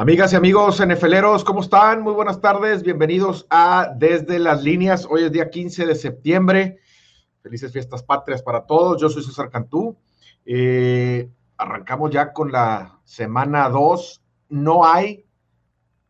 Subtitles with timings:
[0.00, 2.02] Amigas y amigos NFLeros, ¿cómo están?
[2.02, 5.04] Muy buenas tardes, bienvenidos a Desde las Líneas.
[5.10, 6.78] Hoy es día 15 de septiembre.
[7.42, 9.00] Felices fiestas patrias para todos.
[9.00, 9.98] Yo soy César Cantú.
[10.44, 14.22] Eh, arrancamos ya con la semana 2.
[14.50, 15.26] No hay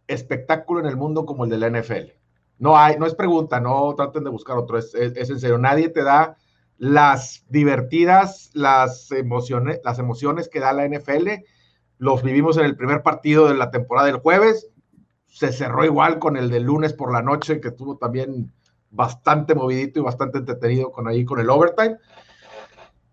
[0.06, 2.12] espectáculo en el mundo como el de la NFL.
[2.58, 5.56] No hay, no es pregunta, no traten de buscar otro, es, es en serio.
[5.56, 6.36] Nadie te da
[6.76, 11.28] las divertidas, las emociones, las emociones que da la NFL
[11.98, 14.68] los vivimos en el primer partido de la temporada del jueves,
[15.26, 18.52] se cerró igual con el del lunes por la noche, que estuvo también
[18.90, 21.96] bastante movidito y bastante entretenido con ahí con el overtime.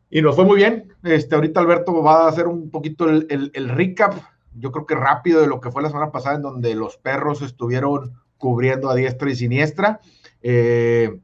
[0.10, 0.94] Y nos fue muy bien.
[1.04, 4.14] Este, ahorita Alberto va a hacer un poquito el, recap,
[4.54, 7.42] yo creo que rápido de lo que fue la semana pasada, en donde los perros
[7.42, 10.00] estuvieron cubriendo a diestra y siniestra.
[10.42, 11.20] Eh,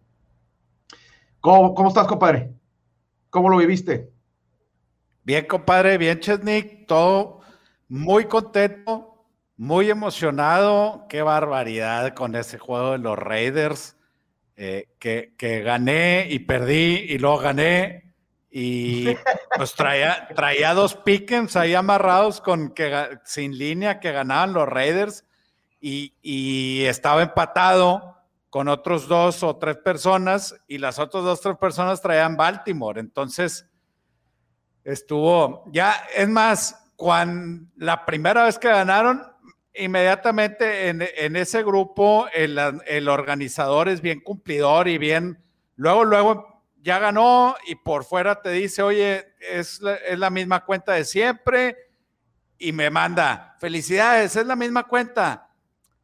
[1.40, 2.54] ¿cómo, ¿Cómo estás, compadre?
[3.30, 4.12] ¿Cómo lo viviste?
[5.24, 7.41] Bien, compadre, bien, Chesnik, todo
[7.92, 9.26] muy contento,
[9.58, 11.08] muy emocionado.
[11.10, 13.98] Qué barbaridad con ese juego de los Raiders.
[14.56, 18.14] Eh, que, gané y perdí y luego gané.
[18.50, 19.08] Y
[19.58, 25.26] pues traía, traía dos pickens ahí amarrados con que sin línea que ganaban los Raiders
[25.82, 28.16] y, y estaba empatado
[28.50, 33.02] con otros dos o tres personas y las otras dos o tres personas traían Baltimore.
[33.02, 33.70] Entonces
[34.86, 39.24] estuvo, ya es más, cuando la primera vez que ganaron,
[39.74, 45.44] inmediatamente en, ese grupo el, organizador es bien cumplidor y bien,
[45.78, 50.64] luego, luego ya ganó y por fuera te dice, oye, es la, es la misma
[50.64, 51.76] cuenta de siempre
[52.60, 55.50] y me manda, felicidades, es la misma cuenta.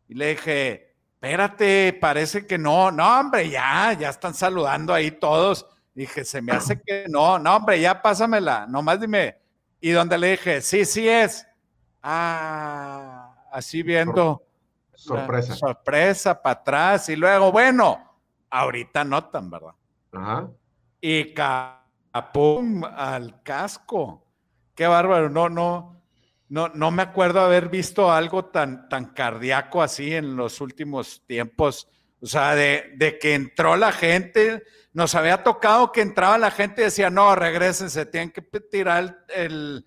[0.08, 5.68] Y le dije, espérate, parece que no, no, hombre, ya, ya están saludando ahí todos.
[5.94, 9.38] Dije, se me hace que no, no, hombre, ya pásamela, nomás dime,
[9.80, 11.48] y donde le dije, sí, sí es.
[12.02, 14.44] Ah, así viendo.
[14.94, 15.56] Sorpresa.
[15.56, 17.10] Sorpresa para atrás.
[17.10, 18.18] Y luego, bueno,
[18.50, 19.74] ahorita notan, ¿verdad?
[20.12, 20.50] Ajá.
[21.00, 24.26] Y capum al casco.
[24.74, 25.30] Qué bárbaro.
[25.30, 26.02] No, no,
[26.50, 31.88] no, no me acuerdo haber visto algo tan, tan cardíaco así en los últimos tiempos.
[32.22, 34.64] O sea, de, de que entró la gente,
[34.98, 39.86] nos había tocado que entraba la gente y decía, no, regresense, tienen que tirar el,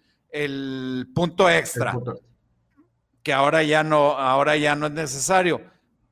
[1.13, 1.99] punto extra.
[3.25, 5.63] Que ahora ya no, ahora ya no es necesario.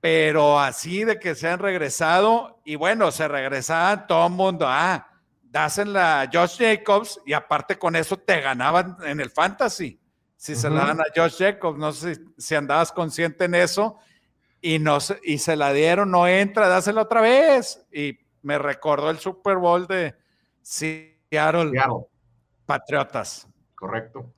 [0.01, 5.09] Pero así de que se han regresado, y bueno, se regresaban todo el mundo, ah,
[5.43, 10.01] dasen la Josh Jacobs, y aparte con eso te ganaban en el fantasy.
[10.37, 13.99] Si se la dan a Josh Jacobs, no sé si, andabas consciente en eso,
[14.61, 17.87] y, no, y se la dieron, no entra, dásela otra vez.
[17.93, 20.15] Y me recordó el Super Bowl de
[20.63, 21.73] Seattle,
[22.67, 23.49] Patriotas.
[23.75, 24.33] Correcto.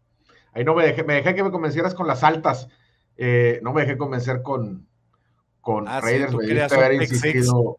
[0.52, 2.68] Ahí no me dejé, me dejé que me convencieras con las altas.
[3.16, 4.86] Eh, no me dejé convencer con,
[5.60, 6.34] con ah, Raiders.
[6.34, 7.78] me debiste haber insistido,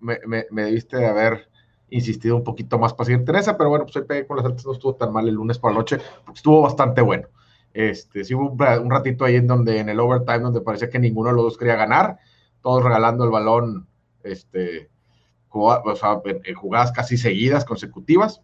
[0.00, 1.48] me, me, debiste haber
[1.90, 4.66] insistido un poquito más paciente en esa, pero bueno, pues ahí pegué con las altas,
[4.66, 5.98] no estuvo tan mal el lunes por la noche,
[6.34, 7.28] estuvo bastante bueno.
[7.78, 11.30] Este, sí hubo un, ratito ahí en donde, en el overtime, donde parecía que ninguno
[11.30, 12.18] de los dos quería ganar,
[12.60, 13.86] todos regalando el balón,
[14.24, 14.90] este,
[15.48, 18.42] o sea, en, jugadas casi seguidas, consecutivas.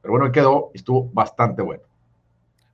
[0.00, 1.82] Pero bueno, quedó, estuvo bastante bueno.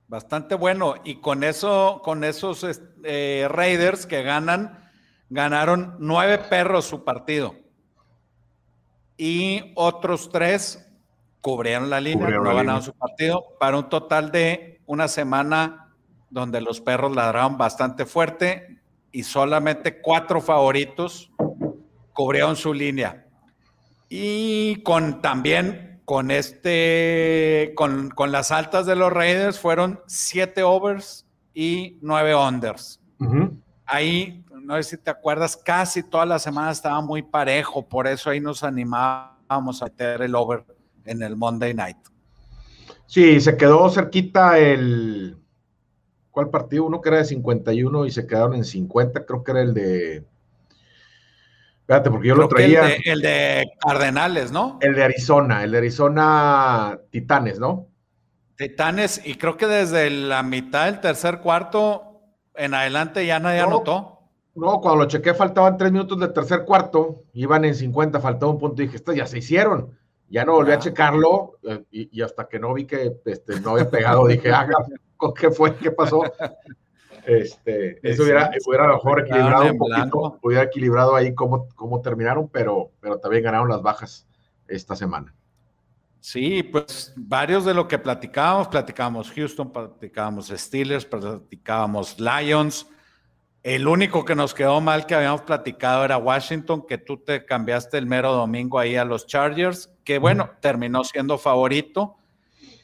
[0.07, 0.95] Bastante bueno.
[1.03, 2.65] Y con eso, con esos
[3.03, 4.89] eh, Raiders que ganan,
[5.29, 7.53] ganaron nueve perros su partido.
[9.17, 10.89] Y otros tres
[11.41, 15.83] cubrieron la línea, no ganaron su partido, para un total de una semana
[16.29, 18.79] donde los perros ladraron bastante fuerte
[19.11, 21.31] y solamente cuatro favoritos
[22.13, 23.25] cubrieron su línea.
[24.09, 31.97] Y con también con este, con, las altas de los Raiders fueron siete overs y
[32.01, 33.01] nueve unders.
[33.85, 38.29] Ahí, no sé si te acuerdas, casi toda la semana estaba muy parejo, por eso
[38.29, 40.63] ahí nos animábamos a meter el over
[41.03, 41.97] en el Monday Night.
[43.05, 45.37] Sí, se quedó cerquita el.
[46.37, 46.85] ¿Cuál partido?
[46.85, 50.23] Uno que era de 51 y se quedaron en 50, creo que era el de
[51.79, 52.95] Espérate, porque yo lo traía.
[53.03, 54.77] El de, Cardenales, ¿no?
[54.79, 57.87] El de Arizona, el de Arizona Titanes, ¿no?
[58.55, 62.21] Titanes, y creo que desde la mitad del tercer cuarto
[62.53, 64.19] en adelante ya nadie anotó.
[64.53, 68.59] No, cuando lo chequé faltaban tres minutos del tercer cuarto, iban en 50, faltaba un
[68.59, 69.97] punto y dije, esto ya se hicieron.
[70.29, 73.89] Ya no volví a checarlo eh, y, hasta que no vi que este, no había
[73.89, 74.51] pegado, dije,
[75.21, 75.75] ah, ¿qué fue?
[75.75, 76.23] ¿Qué pasó?
[77.25, 82.91] Este, eso hubiera, hubiera mejor equilibrado un poquito, hubiera equilibrado ahí cómo, cómo terminaron, pero,
[83.01, 84.25] pero también ganaron las bajas
[84.67, 85.33] esta semana.
[86.19, 92.87] Sí, pues varios de lo que platicábamos, platicábamos Houston, platicábamos Steelers, platicábamos Lions,
[93.63, 97.97] El único que nos quedó mal que habíamos platicado era Washington, que tú te cambiaste
[97.97, 102.16] el mero domingo ahí a los Chargers, que bueno, terminó siendo favorito.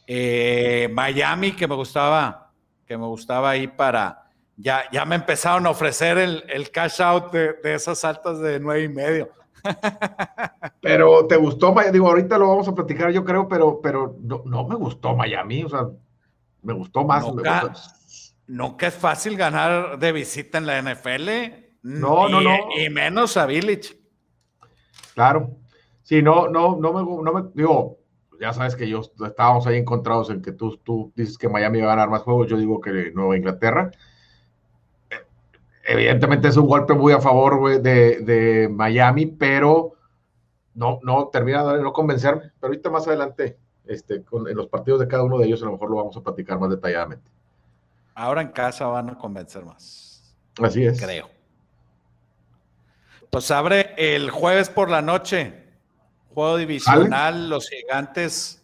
[0.08, 2.52] Eh, Miami, que me gustaba,
[2.86, 4.20] que me gustaba ahí para.
[4.56, 8.90] Ya, ya me empezaron a ofrecer el, cash out de, esas altas de nueve y
[8.90, 9.30] medio.
[10.82, 14.76] Pero te gustó, digo, ahorita lo vamos a platicar, yo creo, pero, pero no, me
[14.76, 15.88] gustó Miami, o sea,
[16.62, 17.26] me gustó más.
[18.46, 21.30] Nunca, es fácil ganar de visita en la NFL.
[21.84, 22.58] No, no, no.
[22.78, 23.98] Y menos a Village.
[25.14, 25.58] Claro.
[26.02, 28.03] Sí, no, no, no me, no me, digo,
[28.40, 31.94] ya sabes que yo estábamos ahí encontrados en que tú, tú dices que Miami va
[31.94, 33.92] a ganar más juegos, yo digo que Nueva Inglaterra.
[35.86, 39.94] Evidentemente es un golpe muy a favor de, Miami, pero
[40.74, 42.52] no, no termina de no convencerme.
[42.60, 45.66] Pero ahorita más adelante, este, con, en los partidos de cada uno de ellos, a
[45.66, 47.30] lo mejor lo vamos a platicar más detalladamente.
[48.16, 50.36] Ahora en casa van a convencer más.
[50.62, 51.02] Así es.
[51.02, 51.30] Creo.
[53.30, 55.63] Pues abre el jueves por la noche
[56.34, 58.64] Juego divisional, los gigantes,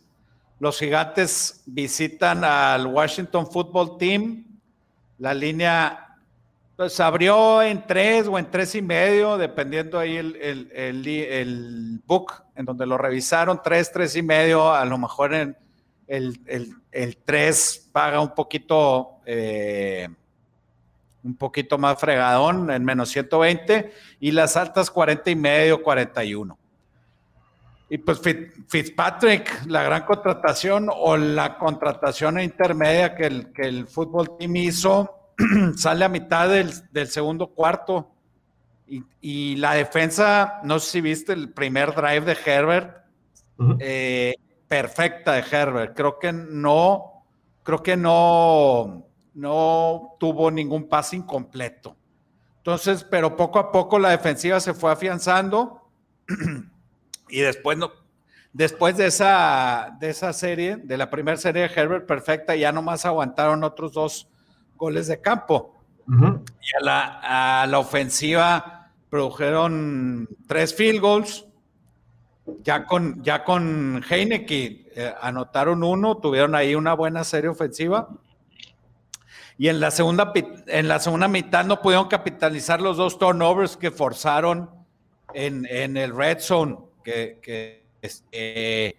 [0.60, 4.46] los gigantes visitan al Washington Football Team.
[5.18, 6.10] La línea
[6.80, 12.64] pues abrió en tres o en tres y medio, dependiendo ahí el, el, book en
[12.64, 15.58] donde lo revisaron, tres, tres y medio, a lo mejor en
[16.08, 16.40] el,
[16.92, 20.08] el, tres paga un poquito, eh,
[21.22, 26.59] un poquito más fregadón, en menos 120, y las altas 40 y medio, 41.
[27.92, 28.22] Y pues
[28.68, 35.34] Fitzpatrick, la gran contratación o la contratación intermedia que el, que el fútbol team hizo,
[35.76, 38.12] sale a mitad del, segundo cuarto.
[39.22, 43.06] Y, la defensa, no sé si viste el primer drive de Herbert,
[43.80, 44.36] eh,
[44.68, 45.96] perfecta de Herbert.
[45.96, 47.26] Creo que no,
[47.64, 51.96] creo que no, no tuvo ningún pase incompleto.
[52.58, 55.90] Entonces, pero poco a poco la defensiva se fue afianzando.
[57.30, 57.92] Y después, no,
[58.54, 63.06] después de, esa, de esa serie, de la primera serie de Herbert perfecta, ya nomás
[63.06, 64.28] aguantaron otros dos
[64.76, 65.76] goles de campo.
[66.08, 71.46] Y a la, a la, ofensiva produjeron tres field goals.
[72.64, 78.10] Ya con, ya con Heineke eh, anotaron uno, tuvieron ahí una buena serie ofensiva.
[79.56, 80.34] Y en la, segunda,
[80.66, 84.72] en la segunda mitad no pudieron capitalizar los dos turnovers que forzaron
[85.36, 88.98] en, en el red zone que, este,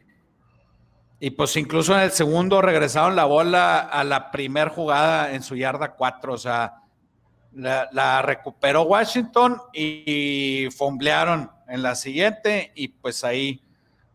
[1.18, 5.54] y pues incluso en el segundo regresaron la bola a la primer jugada en su
[5.54, 6.76] yarda 4, o sea,
[7.52, 13.62] la, recuperó Washington y, fomblearon en la siguiente y pues ahí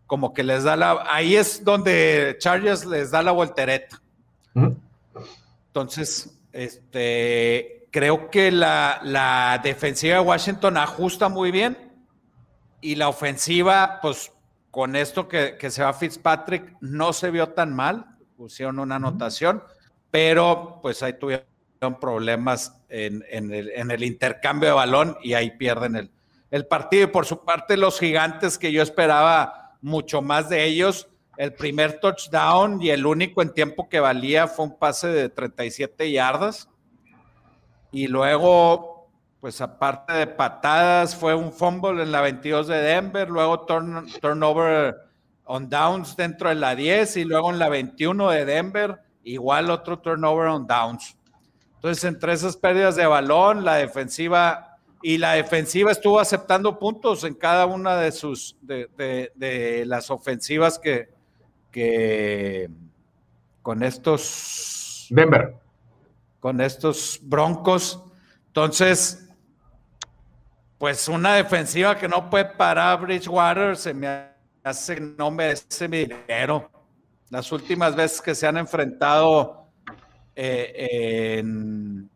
[0.07, 4.01] como que les da la, ahí es donde Chargers les da la voltereta.
[5.67, 11.85] Entonces, este, creo que la, la defensiva de Washington ajusta muy bien
[12.81, 14.31] y la ofensiva, pues
[14.71, 18.05] con esto que, se va Fitzpatrick, no se vio tan mal,
[18.35, 19.63] pusieron una anotación,
[20.11, 21.45] pero pues ahí tuvieron
[22.01, 26.11] problemas en, el, intercambio de balón y ahí pierden el,
[26.51, 27.03] el partido.
[27.03, 31.07] Y por su parte, los gigantes que yo esperaba mucho más de ellos,
[31.37, 36.11] el primer touchdown y el único en tiempo que valía fue un pase de 37
[36.11, 36.69] yardas.
[37.91, 38.94] Y luego
[39.45, 43.59] pues aparte de patadas, fue un fumble en la 22 de Denver, luego
[44.19, 44.95] turnover
[45.43, 49.99] on downs dentro de la 10 y luego en la 21 de Denver, igual otro
[49.99, 51.15] turnover on downs.
[51.75, 57.35] Entonces, entre esas pérdidas de balón, la defensiva y la defensiva estuvo aceptando puntos en
[57.35, 61.09] cada una de sus de, las ofensivas que,
[61.69, 62.67] que
[63.61, 65.55] con estos Denver
[66.39, 68.01] con estos Broncos.
[68.47, 69.24] Entonces,
[70.77, 74.07] pues una defensiva que no puede parar Bridgewater se me
[74.63, 76.69] hace no merece mi dinero.
[77.29, 79.67] Las últimas veces que se han enfrentado
[80.35, 82.09] eh, en,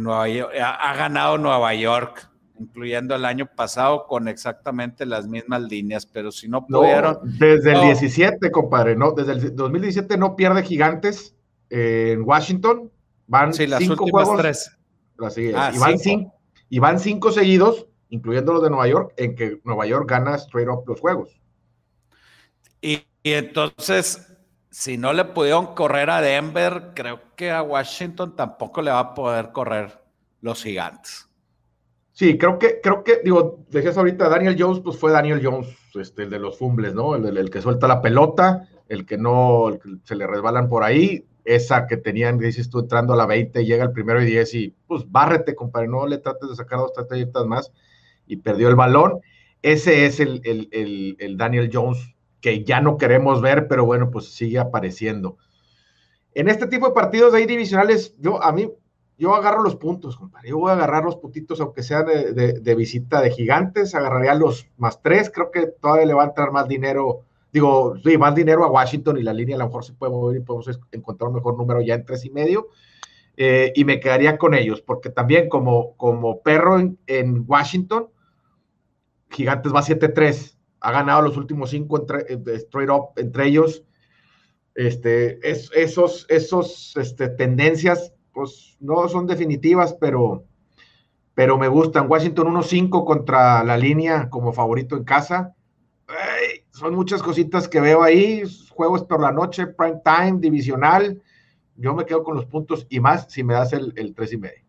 [0.00, 6.04] Nueva York, ha, ganado Nueva York, incluyendo el año pasado con exactamente las mismas líneas,
[6.06, 7.18] pero si no pudieron.
[7.22, 11.34] desde el 17, compadre, no, desde el 2017 no pierde gigantes
[11.70, 12.90] en Washington.
[13.26, 14.78] Van sí, las cinco últimas juegos, tres.
[15.54, 16.34] Ah, y, van cinco.
[16.68, 20.68] y van cinco seguidos incluyendo los de Nueva York, en que Nueva York gana straight
[20.68, 21.40] up los juegos.
[22.80, 24.32] Y, entonces,
[24.70, 29.14] si no le pudieron correr a Denver, creo que a Washington tampoco le va a
[29.14, 30.00] poder correr
[30.40, 31.28] los gigantes.
[32.12, 36.24] Sí, creo que, creo que, digo, decías ahorita, Daniel Jones, pues fue Daniel Jones, este,
[36.24, 37.14] el de los fumbles, ¿no?
[37.14, 40.82] El, el, que suelta la pelota, el que no, el que se le resbalan por
[40.82, 41.24] ahí.
[41.44, 44.74] esa que tenían, dices tú, entrando a la 20, llega el primero y 10 y
[44.86, 47.72] pues bárrete, compadre, no le trates de sacar dos trayectas más
[48.28, 49.20] y perdió el balón.
[49.62, 54.58] Ese es el, el, Daniel Jones que ya no queremos ver, pero bueno, pues sigue
[54.58, 55.38] apareciendo.
[56.34, 58.70] En este tipo de partidos de ahí divisionales, yo a mí,
[59.18, 60.50] yo agarro los puntos, compadre.
[60.50, 65.02] Yo voy a agarrar los puntitos, aunque sea de, visita de gigantes, agarraría los más
[65.02, 65.30] tres.
[65.34, 69.18] Creo que todavía le va a entrar más dinero, digo, sí, más dinero a Washington
[69.18, 71.80] y la línea a lo mejor se puede mover y podemos encontrar un mejor número
[71.80, 72.68] ya en tres y medio.
[73.36, 78.08] Eh, y me quedaría con ellos, porque también como, como perro en, en Washington,
[79.30, 83.84] Gigantes va 7-3, ha ganado los últimos cinco entre, eh, straight up entre ellos.
[84.74, 90.44] Este, es, esos, esos este, tendencias, pues no son definitivas, pero,
[91.34, 92.08] pero me gustan.
[92.08, 95.54] Washington 1-5 contra la línea como favorito en casa.
[96.70, 98.44] son muchas cositas que veo ahí.
[98.70, 101.20] Juegos por la noche, prime time, divisional.
[101.74, 104.36] Yo me quedo con los puntos y más si me das el, el 3 y
[104.36, 104.67] medio.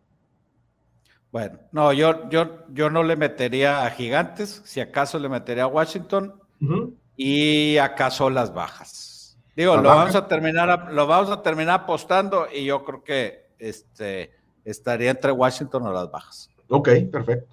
[1.32, 5.68] Bueno, no, yo, yo, yo no le metería a Gigantes, si acaso le metería a
[5.68, 6.34] Washington
[7.16, 9.38] y acaso las bajas.
[9.54, 14.32] Digo, lo vamos a terminar, lo vamos a terminar apostando y yo creo que este
[14.64, 16.50] estaría entre Washington o las bajas.
[16.68, 17.48] Ok, perfecto.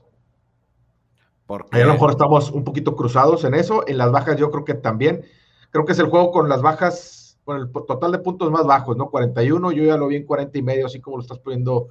[1.46, 1.82] Porque...
[1.82, 3.88] a lo mejor estamos un poquito cruzados en eso.
[3.88, 5.24] En las bajas yo creo que también.
[5.70, 8.98] Creo que es el juego con las bajas, con el total de puntos más bajos,
[8.98, 9.10] ¿no?
[9.10, 11.90] 41, yo ya lo vi en 40 y medio, así como lo estás poniendo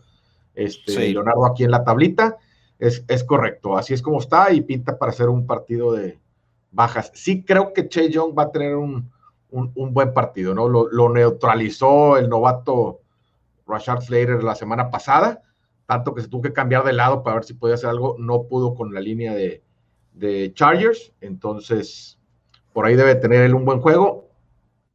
[0.56, 2.38] este, Leonardo aquí en la tablita.
[2.78, 6.18] Es, correcto, así es como está y pinta para hacer un partido de
[6.72, 7.10] bajas.
[7.14, 9.10] Sí creo que Che Young va a tener un,
[9.48, 10.68] buen partido, ¿no?
[10.68, 13.00] Lo, neutralizó el novato
[13.66, 15.40] Rashard Slater la semana pasada,
[15.86, 18.42] tanto que se tuvo que cambiar de lado para ver si podía hacer algo, no
[18.42, 19.62] pudo con la línea de,
[20.12, 22.18] de Chargers, entonces
[22.74, 24.28] por ahí debe tener él un buen juego.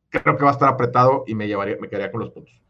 [0.09, 2.60] Creo que va a estar apretado y me llevaría, me quedaría con los puntos.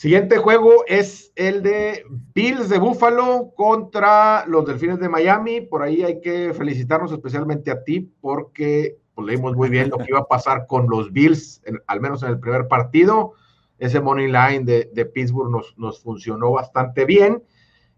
[0.00, 5.60] Siguiente juego es el de Bills de Buffalo contra los Delfines de Miami.
[5.60, 10.06] Por ahí hay que felicitarnos especialmente a ti porque pues, leímos muy bien lo que
[10.08, 13.34] iba a pasar con los Bills, al menos en el primer partido.
[13.78, 17.42] Ese money line de, Pittsburgh nos, funcionó bastante bien.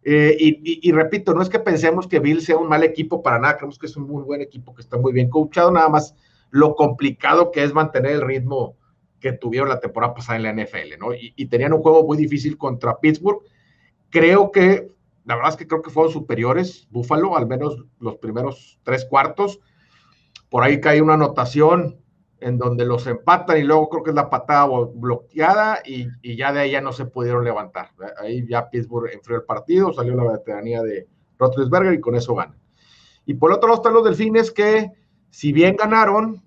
[0.03, 3.59] Eh, y, repito, no es que pensemos que Bills sea un mal equipo para nada,
[3.59, 6.17] creemos que es un muy buen equipo que está muy bien coachado, nada más
[6.51, 8.77] lo complicado que es mantener el ritmo
[9.23, 11.15] que tuvieron la temporada pasada en la NFL, ¿no?
[11.15, 13.41] Y, tenían un juego muy difícil contra Pittsburgh.
[14.11, 14.91] Creo que,
[15.25, 19.61] la verdad es que creo que fueron superiores, Buffalo, al menos los primeros tres cuartos.
[20.51, 22.03] Por ahí cae una anotación
[22.41, 26.61] en donde los empatan y luego creo que es la patada bloqueada y, ya de
[26.61, 27.91] ahí ya no se pudieron levantar.
[28.19, 31.07] Ahí ya Pittsburgh enfrió el partido, salió la veteranía de
[31.39, 32.59] Roethlisberger y con eso ganan.
[33.25, 34.91] Y por otro lado están los delfines que,
[35.31, 36.43] si bien ganaron,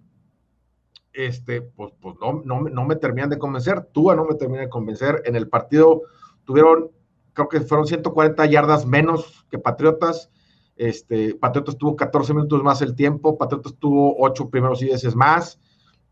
[1.16, 3.86] este, pues, pues no, no, me terminan de convencer.
[3.92, 5.22] Tua no me termina de convencer.
[5.26, 6.04] En el partido
[6.44, 6.92] tuvieron,
[7.34, 10.30] creo que fueron 140 yardas menos que Patriotas.
[10.76, 15.60] Este, Patriotas tuvo 14 minutos más el tiempo, Patriotas tuvo 8 primeros y 10 más.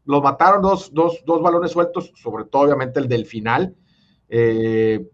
[0.06, 3.76] Los mataron dos, dos, dos, balones sueltos, sobre todo obviamente el del final.
[4.30, 5.06] Eh,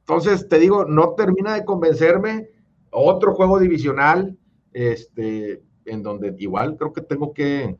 [0.00, 2.48] entonces, te digo, no termina de convencerme.
[2.90, 4.36] Otro juego divisional,
[4.72, 7.76] este, en donde igual creo que tengo que,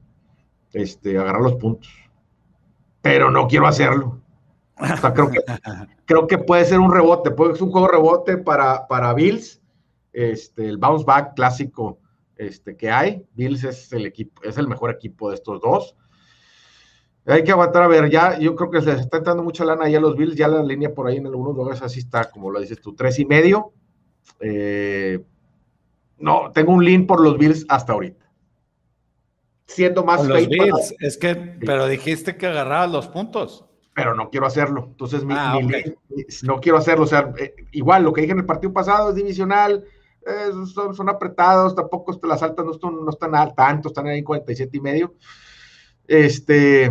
[0.75, 1.90] este, agarrar los puntos.
[3.00, 4.21] Pero no quiero hacerlo.
[5.14, 5.40] creo, que,
[6.04, 9.62] creo que puede ser un rebote, puede ser un juego rebote para, para Bills,
[10.12, 11.99] este, el bounce back clásico
[12.37, 13.25] este, que hay.
[13.35, 15.97] Bills es el equipo, es el mejor equipo de estos dos.
[17.26, 19.95] Hay que aguantar a ver, ya yo creo que se está entrando mucha lana ahí
[19.95, 22.61] a los Bills, ya la línea por ahí en algunos lugares así está, como lo
[22.61, 23.73] dices tú, tres y medio.
[24.40, 25.25] Eh,
[26.19, 28.24] no, tengo un lean por los Bills hasta ahorita
[29.66, 30.23] siendo más
[31.00, 33.64] Es que, pero dijiste que agarrabas los puntos.
[33.94, 34.88] Pero no quiero hacerlo.
[34.90, 35.59] Entonces, ah,
[36.42, 37.04] no quiero hacerlo.
[37.04, 39.85] O sea, eh, igual lo que dije en el partido pasado es divisional,
[40.26, 44.25] eh, son, apretados, tampoco las altas no están, no están al tanto, están ahí en
[44.25, 45.14] 47 y medio.
[46.09, 46.90] Este.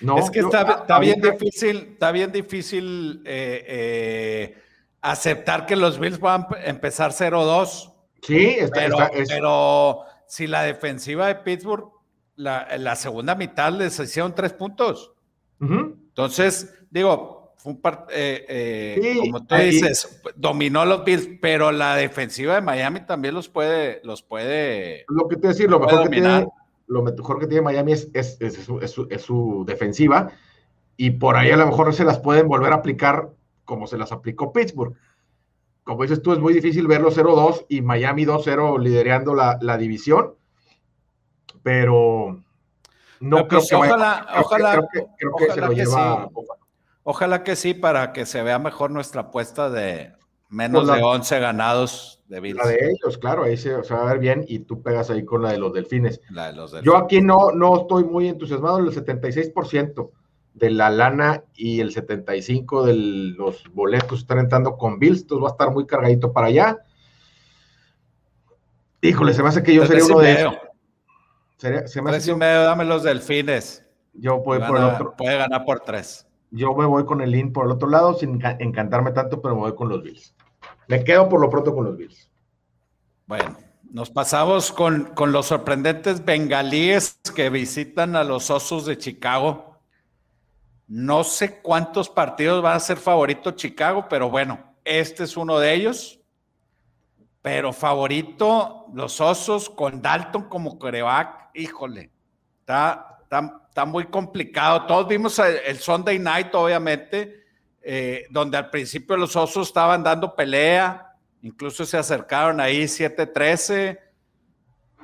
[0.00, 4.56] No, es que está, bien difícil, está bien difícil eh,
[5.00, 7.92] aceptar que los Bills van a empezar 0-2.
[8.22, 11.90] Sí, pero si la defensiva de Pittsburgh,
[12.36, 15.12] la, segunda mitad les hicieron tres puntos.
[15.60, 17.80] Entonces, digo, fue un
[18.10, 23.48] eh, eh, como tú dices, dominó los Bills, pero la defensiva de Miami también los
[23.48, 25.04] puede, los puede.
[25.08, 26.46] Lo que te decir, lo mejor que tiene,
[26.86, 30.30] lo mejor que tiene Miami es, es, su, es, su, defensiva,
[30.96, 33.30] y por ahí a lo mejor se las pueden volver a aplicar
[33.64, 34.94] como se las aplicó Pittsburgh
[35.86, 40.34] como dices tú, es muy difícil verlo 0-2 y Miami 2-0 liderando la, división,
[41.62, 42.42] pero
[43.20, 46.40] No pues creo que ojalá, vaya, ojalá, creo que, creo que se lo lleva sí.
[47.04, 50.12] Ojalá que sí, para que se vea mejor nuestra apuesta de
[50.48, 52.58] menos Pues la, de 11 ganados de Bills.
[52.58, 55.24] La de ellos, claro, ahí se, se, va a ver bien y tú pegas ahí
[55.24, 56.20] con la de los delfines.
[56.30, 56.92] La de los delfines.
[56.92, 60.10] Yo aquí no, no estoy muy entusiasmado, el 76%
[60.56, 65.48] de la lana y el 75% de los boletos están entrando con Bills, entonces va
[65.48, 66.78] a estar muy cargadito para allá.
[69.02, 70.54] Híjole, se me hace que yo sería uno de ellos.
[71.58, 73.84] Sería, se me hace tres y medio, dame los delfines.
[74.14, 75.14] Yo voy por el otro.
[75.14, 76.26] Puede ganar por tres.
[76.50, 79.60] Yo me voy con el IN por el otro lado, sin encantarme tanto, pero me
[79.60, 80.34] voy con los Bills.
[80.88, 82.30] Me quedo por lo pronto con los Bills.
[83.26, 83.56] Bueno,
[83.90, 89.65] nos pasamos con, con los sorprendentes bengalíes que visitan a los Osos de Chicago.
[90.88, 95.74] No sé cuántos partidos van a ser favorito Chicago, pero bueno, este es uno de
[95.74, 96.20] ellos.
[97.42, 102.10] Pero favorito, los Osos con Dalton como coreback, híjole,
[102.60, 104.84] está, está, está, muy complicado.
[104.86, 107.44] Todos vimos el Sunday Night, obviamente,
[107.82, 113.98] eh, donde al principio los Osos estaban dando pelea, incluso se acercaron ahí 7-13,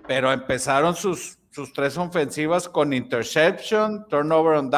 [0.09, 4.69] pero empezaron sus, sus tres ofensivas con interception, turnover on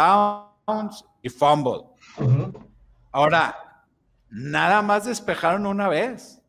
[1.23, 1.85] y fumble.
[2.19, 2.67] Uh -huh.
[3.13, 3.85] Ahora,
[4.31, 6.41] nada más despejaron una vez.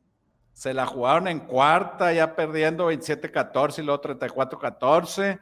[0.53, 5.39] Se la jugaron en cuarta, ya perdiendo 27-14 y luego 34-14.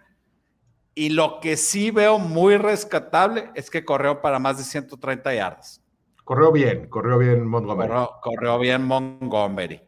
[0.95, 5.81] Y lo que sí veo muy rescatable es que corrió para más de 130 yardas.
[6.23, 7.89] Corrió bien, corrió bien Montgomery.
[7.89, 9.81] Corrió, corrió, bien Montgomery.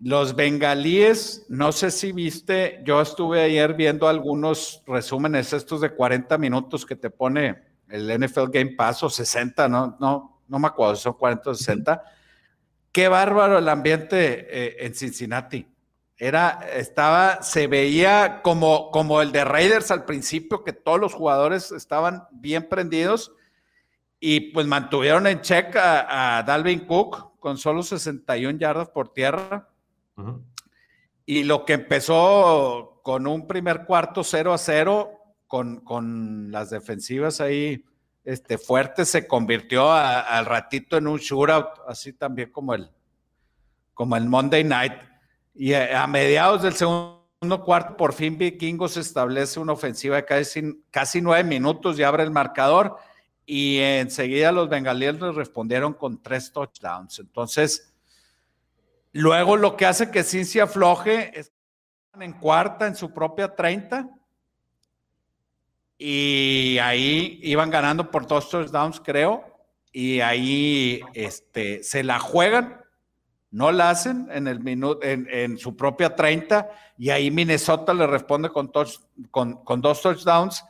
[0.00, 6.38] Los bengalíes, no sé si viste, yo estuve ayer viendo algunos resúmenes estos de 40
[6.38, 10.96] minutos que te pone el NFL Game Pass o 60, no, no, no me acuerdo,
[10.96, 12.02] son 40 o 60.
[12.92, 15.66] Qué bárbaro el ambiente eh, en Cincinnati.
[16.16, 21.70] Era, estaba, se veía como, como el de Raiders al principio, que todos los jugadores
[21.70, 23.32] estaban bien prendidos
[24.18, 29.68] y pues mantuvieron en check a, a Dalvin Cook con solo 61 yardas por tierra.
[30.16, 30.42] Uh -huh.
[31.24, 35.17] Y lo que empezó con un primer cuarto 0 a 0,
[35.48, 37.84] con, con las defensivas ahí
[38.24, 42.90] este, fuertes, se convirtió al ratito en un shootout, así también como el,
[43.94, 44.92] como el Monday Night.
[45.54, 51.22] Y a, mediados del segundo cuarto, por fin Vikingos establece una ofensiva de casi, casi
[51.22, 52.98] nueve minutos y abre el marcador
[53.46, 57.20] y enseguida los bengalíes respondieron con tres touchdowns.
[57.20, 57.94] Entonces,
[59.12, 61.50] luego lo que hace que Cincy afloje es
[62.20, 64.17] en cuarta en su propia 30
[65.98, 69.44] y ahí iban ganando por dos touchdowns, creo,
[69.92, 72.80] y ahí este, se la juegan,
[73.50, 78.06] no la hacen en, el minuto, en, en su propia 30 y ahí Minnesota le
[78.06, 78.98] responde con, touch,
[79.30, 80.64] con, con dos touchdowns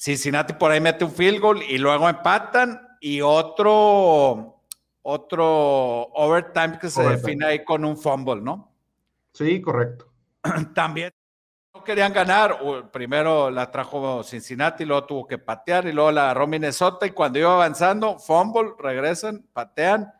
[0.00, 4.62] Cincinnati por ahí mete un field goal y luego empatan y otro,
[5.02, 8.72] otro overtime que se define ahí con un fumble, ¿no?
[9.34, 10.10] Sí, correcto.
[10.74, 11.12] También
[11.80, 12.58] no querían ganar.
[12.92, 17.38] Primero la trajo Cincinnati, luego tuvo que patear y luego la agarró Minnesota y cuando
[17.38, 20.12] iba avanzando, fumble, regresan, patean.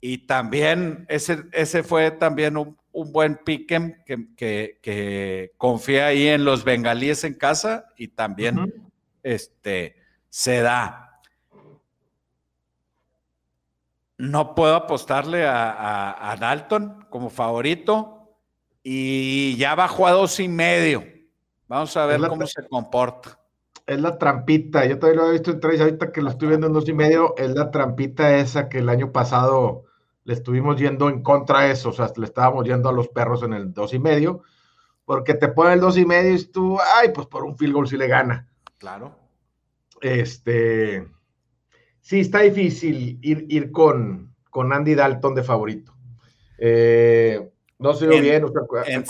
[0.00, 6.28] Y también ese, ese fue también un, un buen piquen que, que, que, confía ahí
[6.28, 8.90] en los bengalíes en casa y también uh -huh.
[9.22, 9.96] este,
[10.30, 11.20] se da.
[14.16, 18.23] No puedo apostarle a, a, a, Dalton como favorito
[18.86, 21.02] y ya bajó a dos y medio.
[21.66, 23.40] Vamos a ver cómo se comporta.
[23.86, 26.66] Es la trampita, yo todavía lo he visto en tres, ahorita que lo estoy viendo
[26.66, 29.84] en dos y medio, es la trampita esa que el año pasado
[30.24, 33.42] le estuvimos yendo en contra de eso, o sea, le estábamos yendo a los perros
[33.42, 34.42] en el dos y medio,
[35.04, 37.88] porque te ponen el dos y medio y tú, ay, pues por un field goal
[37.88, 38.48] sí le gana.
[38.78, 39.14] Claro.
[40.00, 41.06] Este,
[42.00, 45.94] sí, está difícil ir, ir con, con Andy Dalton de favorito.
[46.58, 47.50] Eh,
[47.84, 48.44] no sé bien.
[48.44, 49.04] O sea, en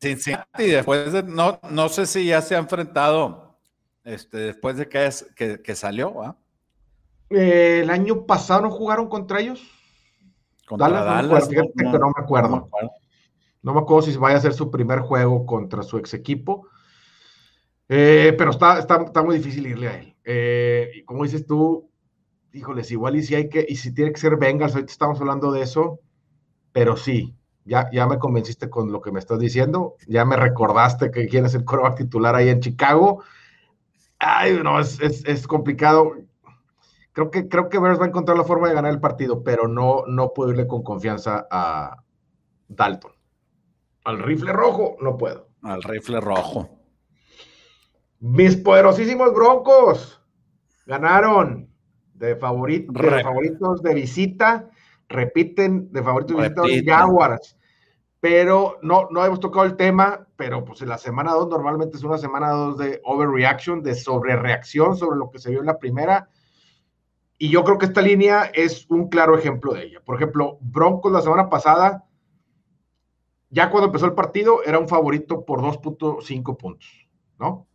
[0.00, 3.58] Cincinnati, después de, no, no sé si ya se ha enfrentado
[4.04, 6.36] este, después de que, es, que, que salió, ¿ah?
[7.30, 9.62] eh, el año pasado no jugaron contra ellos.
[10.66, 12.48] Contra Dallas, Dallas no, me no, no, me acuerdo.
[12.48, 12.90] No me acuerdo.
[13.62, 16.68] No me acuerdo si vaya a ser su primer juego contra su ex equipo.
[17.88, 20.14] Eh, pero está, está, está, muy difícil irle a él.
[20.24, 21.90] Eh, y como dices tú,
[22.52, 25.50] híjoles, igual y si hay que, y si tiene que ser Bengals, ahorita estamos hablando
[25.50, 26.00] de eso,
[26.72, 27.37] pero sí,
[27.68, 31.54] ya, ya me convenciste con lo que me estás diciendo, ya me recordaste que quieres
[31.54, 33.22] el coreback titular ahí en Chicago.
[34.18, 36.14] Ay, no, es, es, es complicado
[37.18, 39.66] creo que, creo que Bears va a encontrar la forma de ganar el partido, pero
[39.66, 41.96] no, no puedo irle con confianza a
[42.68, 43.10] Dalton.
[44.04, 45.48] Al rifle rojo, no puedo.
[45.62, 46.70] Al rifle rojo.
[48.20, 50.22] Mis poderosísimos Broncos
[50.86, 51.68] ganaron
[52.14, 54.70] de, favoritos de visita,
[55.08, 57.57] repiten de favoritos de visita los Jaguars.
[58.20, 62.02] Pero no, no hemos tocado el tema, pero pues en la semana 2 normalmente es
[62.02, 66.28] una semana 2 de overreaction, de sobrereacción sobre lo que se vio en la primera.
[67.38, 70.00] Y yo creo que esta línea es un claro ejemplo de ella.
[70.04, 72.04] Por ejemplo, Broncos la semana pasada,
[73.50, 77.68] ya cuando empezó el partido, era un favorito por 2.5 puntos, ¿no?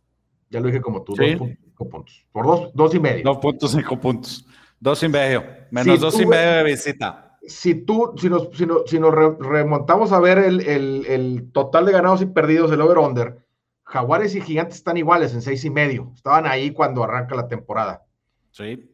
[0.50, 2.26] Ya lo dije como tú, 2.5 puntos.
[2.30, 3.24] Por dos, dos y medio.
[3.24, 4.46] 2.5 puntos.
[4.78, 5.42] Dos y medio.
[5.70, 7.23] Menos dos y medio de visita.
[7.46, 11.92] Si tú, si nos, si si nos remontamos a ver el, el, el, total de
[11.92, 13.44] ganados y perdidos del over-under,
[13.84, 16.12] Jaguares y Gigantes están iguales en seis y medio.
[16.14, 18.04] Estaban ahí cuando arranca la temporada.
[18.50, 18.88] Sí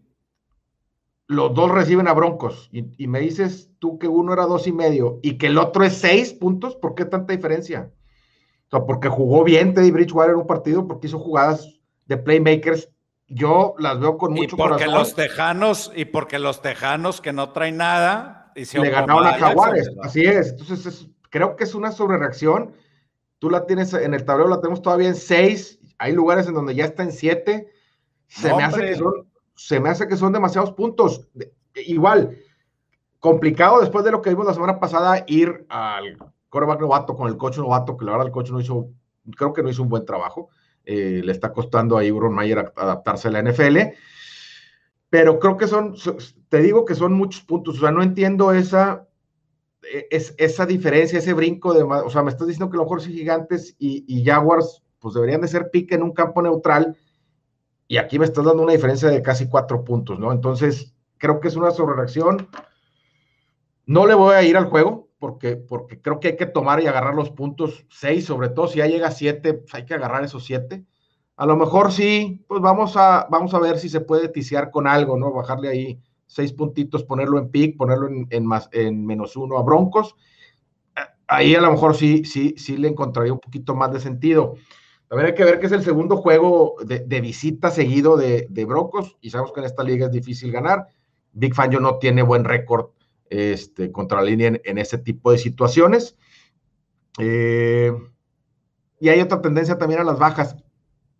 [1.30, 5.20] los dos reciben a Broncos y, me dices tú que uno era dos y medio
[5.22, 7.92] y que el otro es seis puntos, ¿por qué tanta diferencia?
[8.66, 12.88] O sea, porque jugó bien Teddy Bridgewater en un partido, porque hizo jugadas de playmakers.
[13.28, 17.50] Yo las veo con mucho y porque los tejanos y porque los tejanos que no
[17.50, 18.39] traen nada
[18.78, 19.90] le ganaron a Jaguares.
[20.02, 20.50] Así es.
[20.50, 22.72] Entonces creo que es una sobrereacción.
[23.38, 25.78] Tú la tienes en el tablero, la tenemos todavía en seis.
[25.98, 27.68] Hay lugares en donde ya está en siete.
[28.26, 31.28] Se me hace que son se me hace que son demasiados puntos.
[31.74, 32.38] Igual,
[33.18, 36.16] complicado después de lo que vimos la semana pasada, ir al
[36.48, 38.88] coreback novato con el coche novato, que la verdad el coche no hizo,
[39.36, 40.48] creo que no hizo un buen trabajo.
[40.86, 43.92] Eh, le está costando a Ron Mayer adaptarse a la NFL.
[45.10, 45.94] Pero creo que son,
[46.48, 47.78] te digo que son muchos puntos.
[47.78, 49.08] O sea, no entiendo esa,
[49.82, 52.84] e, es, esa diferencia, ese brinco de, o sea, me estás diciendo que a lo
[52.84, 56.96] mejor Gigantes y, Jaguars, pues deberían de ser pique en un campo neutral
[57.88, 60.30] y aquí me estás dando una diferencia de casi cuatro puntos, ¿no?
[60.30, 62.48] Entonces, creo que es una sobrereacción.
[63.86, 66.86] No le voy a ir al juego porque, porque creo que hay que tomar y
[66.86, 70.44] agarrar los puntos seis, sobre todo si ya llega siete, pues hay que agarrar esos
[70.44, 70.84] siete.
[71.40, 74.86] A lo mejor sí, pues vamos a, vamos a ver si se puede ticiar con
[74.86, 75.32] algo, ¿no?
[75.32, 80.16] Bajarle ahí seis puntitos, ponerlo en pick, ponerlo en, más, en menos uno a Broncos.
[81.26, 84.56] Ahí a lo mejor sí, sí, sí le encontraría un poquito más de sentido.
[85.08, 89.16] También hay que ver que es el segundo juego de, visita seguido de, de, Broncos
[89.22, 90.88] y sabemos que en esta liga es difícil ganar.
[91.32, 92.90] Big Fangio no tiene buen récord
[93.30, 96.18] este, contra la línea en, ese tipo de situaciones.
[97.18, 97.94] Eh,
[99.00, 100.54] y hay otra tendencia también a las bajas.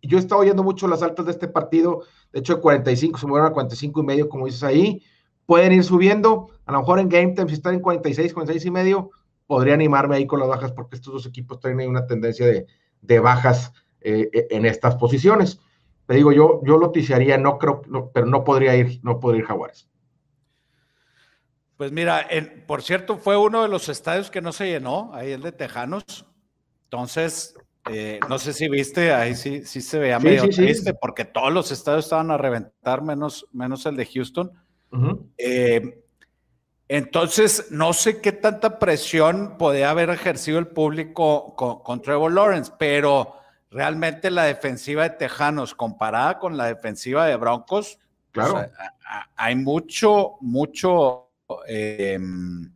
[0.01, 3.27] Yo he estado oyendo mucho las altas de este partido, de hecho de 45 se
[3.27, 5.03] mueven a 45 y medio, como dices ahí.
[5.45, 8.71] Pueden ir subiendo, a lo mejor en Game Time, si están en 46, 46 y
[8.71, 9.11] medio,
[9.47, 12.67] podría animarme ahí con las bajas porque estos dos equipos tienen una tendencia de,
[13.01, 15.59] de bajas eh, e, en estas posiciones.
[16.07, 17.81] Te digo, yo, yo lo ticiaría, no creo,
[18.13, 19.87] pero no podría ir, no podría ir Jaguares.
[21.77, 22.27] Pues mira,
[22.67, 26.25] por cierto, fue uno de los estadios que no se llenó, ahí el de Tejanos.
[26.83, 27.55] Entonces,
[27.89, 31.71] eh, no sé si viste, ahí sí, sí se veía medio triste, porque todos los
[31.71, 34.51] estadios estaban a reventar, menos, menos el de Houston.
[35.37, 36.03] eh,
[36.87, 43.35] entonces, no sé qué tanta presión podía haber ejercido el público con, Trevor Lawrence, pero
[43.71, 47.97] realmente la defensiva de Tejanos comparada con la defensiva de Broncos,
[48.31, 48.69] claro.
[49.37, 51.29] hay mucho, mucho,
[51.65, 52.71] em,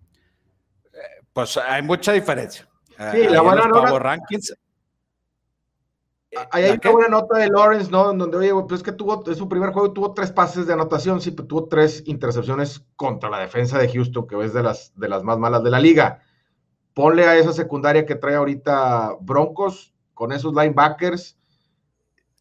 [1.33, 2.67] pues hay mucha diferencia.
[3.11, 3.67] Sí, la buena
[3.99, 4.55] rankings
[6.51, 8.13] hay una buena nota de Lawrence, ¿no?
[8.13, 11.21] donde, oye, pues es que tuvo, en su primer juego tuvo tres pases de anotación,
[11.21, 15.09] sí, pero tuvo tres intercepciones contra la defensa de Houston, que es de las, de
[15.09, 16.21] las más malas de la liga.
[16.93, 21.37] Ponle a esa secundaria que trae ahorita Broncos con esos linebackers.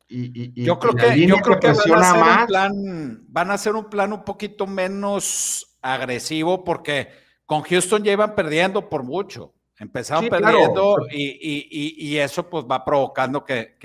[0.06, 3.74] Y, yo creo que, yo creo que van, a hacer un plan, van a hacer
[3.74, 7.08] un plan un poquito menos agresivo porque
[7.46, 9.53] con Houston ya iban perdiendo por mucho.
[9.78, 13.76] Empezaron perdiendo y, eso pues va provocando que,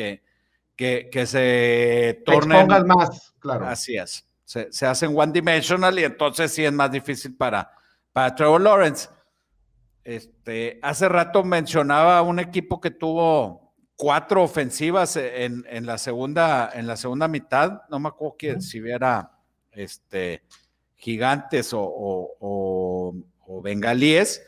[0.75, 3.67] que, que, se tornen más, claro.
[3.67, 4.25] Así es.
[4.45, 7.71] Se, se, hacen one dimensional y entonces sí es más difícil para,
[8.13, 9.10] para Trevor Lawrence.
[10.04, 16.88] Este, hace rato mencionaba un equipo que tuvo cuatro ofensivas en, en, la, segunda, en
[16.88, 17.82] la segunda mitad.
[17.89, 19.32] No me acuerdo que, si hubiera
[19.71, 20.43] este,
[20.95, 24.43] gigantes o, o, o bengalíes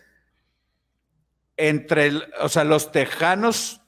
[1.58, 3.82] entre, o sea, los tejanos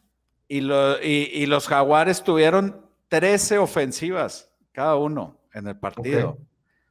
[0.48, 6.38] y, y, los jaguares tuvieron 13 ofensivas cada uno en el partido.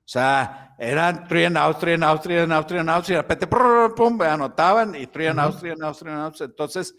[0.04, 3.08] O sea, eran three and out, three and out, three and out, three and out,
[3.08, 6.40] y de repente, pum, anotaban y three and out, three and out, three and out.
[6.40, 6.94] Entonces,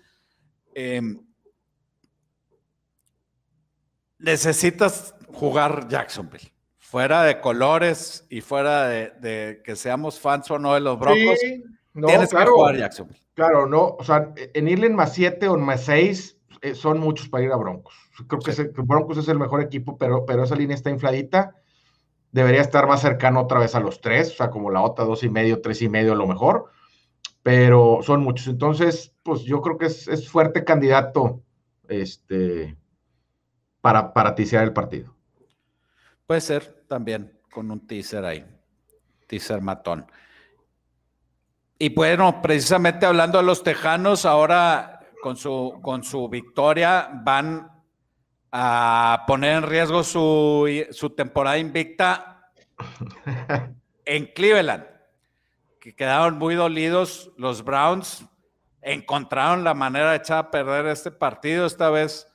[0.74, 1.20] em,
[4.18, 6.54] necesitas jugar Jacksonville.
[6.78, 11.40] Fuera de colores y fuera de, que seamos fans o no de los Broncos,
[11.94, 13.20] tienes que jugar Jacksonville.
[13.34, 17.00] Claro, no, o sea, en irle en más 7 o en más 6 eh, son
[17.00, 17.94] muchos para ir a Broncos.
[18.28, 21.56] Creo que, Broncos es el mejor equipo, pero, pero esa línea está infladita.
[22.32, 25.24] Debería estar más cercano otra vez a los tres, o sea, como la otra dos
[25.24, 26.72] y medio, tres y medio a lo mejor,
[27.44, 28.48] pero son muchos.
[28.48, 31.44] Entonces, pues yo creo que es, fuerte candidato
[31.88, 32.78] este,
[33.82, 35.16] para, para tisear el partido.
[36.26, 38.46] Puede ser también con un teaser ahí,
[39.28, 40.08] teaser matón.
[41.84, 47.70] Y bueno, precisamente hablando de los Tejanos, ahora con su, con su victoria van
[48.54, 52.54] a poner en riesgo su, su temporada invicta
[54.06, 54.86] en Cleveland,
[55.82, 58.24] que quedaron muy dolidos los Browns,
[58.82, 62.34] encontraron la manera de echar a perder este partido, esta vez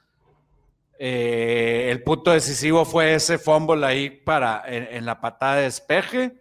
[0.99, 6.39] eh, el punto decisivo fue ese fumble ahí para, en, la patada de despeje.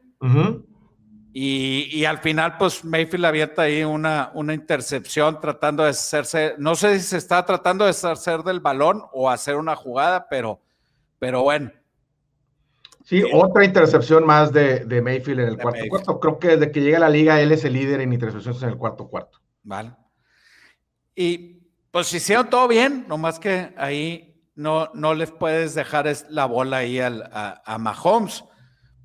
[1.40, 7.00] Y, al final, pues Mayfield abierta ahí una, una intercepción tratando de hacerse, no sé
[7.00, 10.60] si se está tratando de hacer del balón o hacer una jugada, pero,
[11.20, 11.72] pero bueno.
[13.04, 16.20] Sí, otra intercepción más de, Mayfield en el cuarto cuarto.
[16.20, 18.70] Creo que desde que llega a la liga, él es el líder en intercepciones en
[18.70, 19.40] el cuarto cuarto.
[19.62, 19.92] Vale.
[21.14, 26.78] Y pues hicieron todo bien, nomás que ahí no, no les puedes dejar la bola
[26.78, 28.44] ahí a, Mahomes.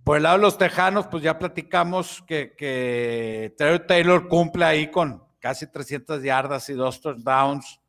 [0.05, 3.55] Por el lado de los Tejanos, pues ya platicamos que, que
[3.87, 7.81] Taylor cumple ahí con casi 300 yardas y dos touchdowns.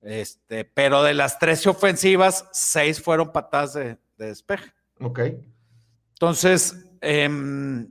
[0.00, 4.72] Este, pero de las 13 ofensivas, seis fueron patadas de, despeje.
[5.00, 5.20] Ok.
[6.14, 7.88] Entonces, em,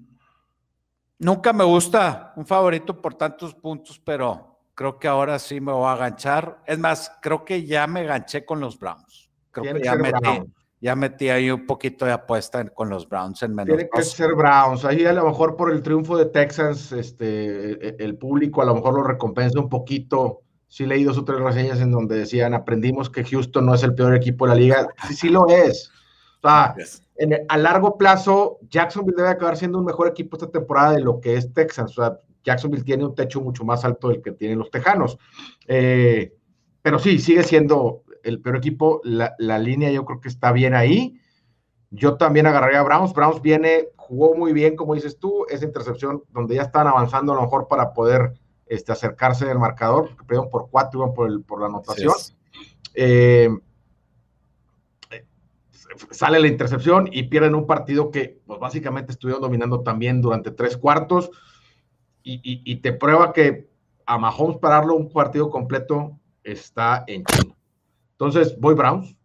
[1.17, 5.89] nunca me gusta un favorito por tantos puntos, pero creo que ahora sí me voy
[5.89, 6.61] a ganchar.
[6.65, 9.29] Es más, creo que ya me ganché con los Browns.
[9.51, 10.43] Creo que ya metí,
[10.81, 13.75] ya metí, ahí un poquito de apuesta con los Browns en menos.
[13.75, 14.83] Tiene que ser Browns.
[14.83, 18.65] Ahí a lo mejor por el triunfo de Texans, este, e, e, el público a
[18.65, 20.41] lo mejor lo recompensa un poquito.
[20.67, 23.93] Sí leí dos o tres reseñas en donde decían, aprendimos que Houston no es el
[23.93, 24.87] peor equipo de la liga.
[25.07, 25.91] Sí, sí lo es.
[26.41, 26.73] O sea,
[27.49, 31.35] a largo plazo, Jacksonville debe acabar siendo un mejor equipo esta temporada de lo que
[31.35, 31.91] es Texans.
[31.99, 35.19] O sea, Jacksonville tiene un techo mucho más alto del que tienen los Tejanos.
[35.67, 36.33] Eh,
[36.81, 39.01] pero sí, sigue siendo el peor equipo.
[39.03, 41.19] La, línea yo creo que está bien ahí.
[41.89, 43.13] Yo también agarraría a Browns.
[43.13, 47.35] Browns viene, jugó muy bien, como dices tú, esa intercepción donde ya están avanzando a
[47.35, 48.33] lo mejor para poder
[48.65, 52.13] este, acercarse del marcador, porque perdieron por cuatro, iban por, el, por la anotación.
[52.93, 53.49] Eh,
[56.11, 60.77] sale la intercepción y pierden un partido que pues, básicamente estuvieron dominando también durante tres
[60.77, 61.31] cuartos
[62.23, 63.67] y, te prueba que
[64.05, 67.23] a Mahomes pararlo un partido completo está en.
[68.21, 69.17] Entonces, voy Browns.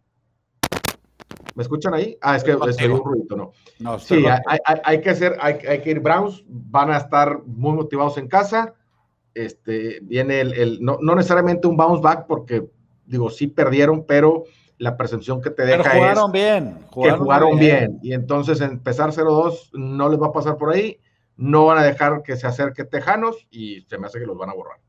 [1.53, 2.17] ¿Me escuchan ahí?
[2.19, 3.51] Ah, es que es un ruido, ¿no?
[3.77, 8.27] no sí, hay, que hacer, hay, que ir Browns, van a estar muy motivados en
[8.27, 8.73] casa.
[9.35, 12.67] Este, viene el, no, necesariamente un bounce back, porque
[13.05, 14.45] digo, sí perdieron, pero
[14.79, 17.99] la percepción que te deja pero jugaron bien, jugaron que jugaron bien.
[18.01, 20.99] Y entonces empezar 0-2 no les va a pasar por ahí
[21.35, 24.49] no van a dejar que se acerque Tejanos y se me hace que los van
[24.49, 24.79] a borrar.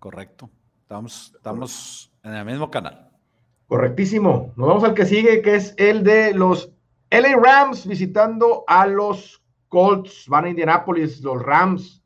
[0.00, 0.50] Correcto.
[0.82, 3.09] Estamos, estamos en el mismo canal.
[3.70, 4.52] Correctísimo.
[4.56, 6.72] Nos vamos al que sigue, que es el de los
[7.10, 10.26] LA Rams visitando a los Colts.
[10.28, 12.02] Van a Indianapolis, los Rams.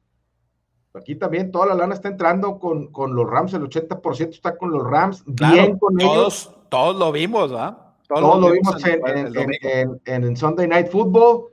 [0.93, 4.85] Aquí también toda la lana está entrando con, los Rams, el 80% está con los
[4.85, 5.25] Rams.
[5.27, 6.57] bien con todos, ellos.
[6.69, 7.97] Todos lo vimos, ¿ah?
[8.07, 11.49] Todos, lo vimos, en, en Sunday Night Football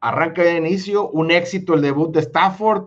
[0.00, 2.84] arranca de inicio, un éxito el debut de Stafford,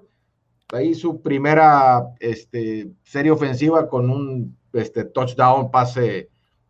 [0.72, 6.30] ahí su primera este, serie ofensiva con un este, touchdown, pase,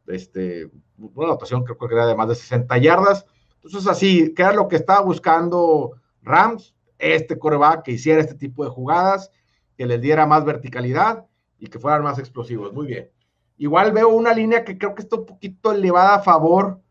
[0.10, 3.26] este, una anotación creo que era de más de 60 yardas.
[3.56, 8.64] Entonces así, que era lo que estaba buscando Rams, este coreback que hiciera este tipo
[8.64, 9.32] de jugadas,
[9.78, 11.26] que les diera más verticalidad
[11.58, 12.74] y que fueran más explosivos.
[12.74, 13.10] Muy bien.
[13.58, 16.82] Igual veo una línea que creo que está un poquito elevada a favor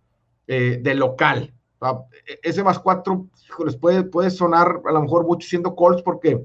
[0.47, 1.55] eh, del local.
[2.43, 3.29] Ese más cuatro,
[3.65, 6.45] les puede, puede sonar a lo mejor mucho siendo Colts porque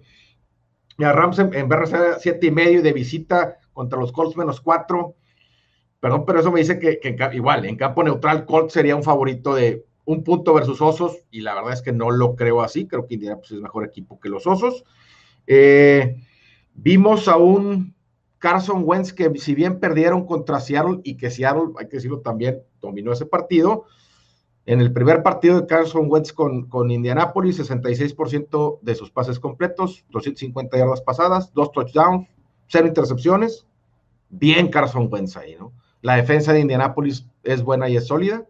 [0.99, 5.15] a Rams en, en BRC siete y medio de visita contra los Colts menos cuatro.
[6.03, 6.99] Perdón, pero eso me dice que,
[7.31, 11.55] igual, en campo neutral, Colts sería un favorito de un punto versus Osos, y la
[11.55, 12.87] verdad es que no lo creo así.
[12.87, 14.83] Creo que Indiana pues, es mejor equipo que los Osos.
[15.47, 16.17] Eh,
[16.73, 17.95] vimos a un
[18.37, 22.61] Carson Wentz que, si bien perdieron contra Seattle y que Seattle, hay que decirlo también,
[22.81, 23.85] dominó ese partido,
[24.65, 30.03] en el primer partido de Carson Wentz con, con Indianapolis, 66% de sus pases completos,
[30.09, 32.27] 250 yardas pasadas, dos touchdowns,
[32.67, 33.65] cero intercepciones.
[34.29, 35.71] Bien Carson Wentz ahí, ¿no?
[36.03, 38.43] La defensa de Indianapolis es buena y es sólida.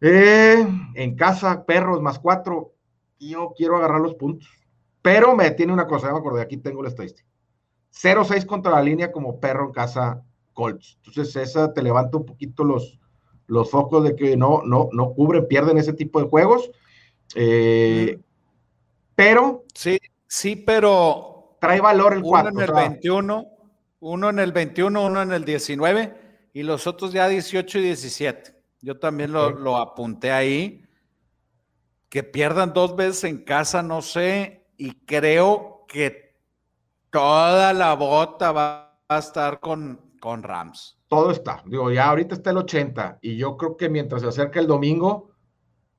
[0.00, 2.74] Eh, en casa, perros más cuatro.
[3.18, 4.48] Yo quiero agarrar los puntos.
[5.02, 7.28] Pero me tiene una cosa, ya me acordé, aquí tengo la estadística.
[7.92, 10.22] 0-6 contra la línea como perro en casa
[10.52, 11.00] Colts.
[11.04, 13.00] Entonces, esa te levanta un poquito los,
[13.48, 16.70] los focos de que no, no, no cubren, pierden ese tipo de juegos.
[17.34, 18.20] Eh,
[19.16, 19.64] pero.
[19.74, 19.98] Sí,
[20.28, 21.56] sí, pero.
[21.60, 22.52] Trae valor el 4.
[22.52, 23.46] Uno en el 21,
[23.98, 26.27] uno en el 21, uno en el 19
[26.58, 28.52] y los otros ya 18 y 17.
[28.80, 30.84] Yo también lo, lo apunté ahí.
[32.08, 36.36] Que pierdan dos veces en casa, no sé, y creo que
[37.10, 40.98] toda la bota va a estar con, con Rams.
[41.06, 41.62] Todo está.
[41.64, 45.30] Digo, ya ahorita está el 80 y yo creo que mientras se acerca el domingo,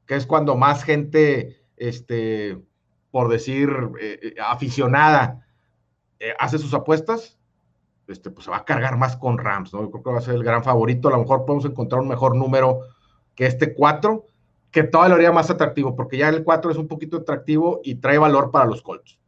[0.06, 2.62] que es cuando más gente, este,
[3.12, 3.70] por decir,
[4.02, 5.48] eh, eh, aficionada,
[6.20, 7.39] eh, hace sus apuestas,
[8.10, 9.82] este, pues se va a cargar más con Rams, ¿no?
[9.82, 11.08] Yo creo que va a ser el gran favorito.
[11.08, 12.82] A lo mejor podemos encontrar un mejor número
[13.36, 14.26] que este 4,
[14.72, 17.96] que todavía lo haría más atractivo, porque ya el 4 es un poquito atractivo y
[17.96, 19.20] trae valor para los Colts.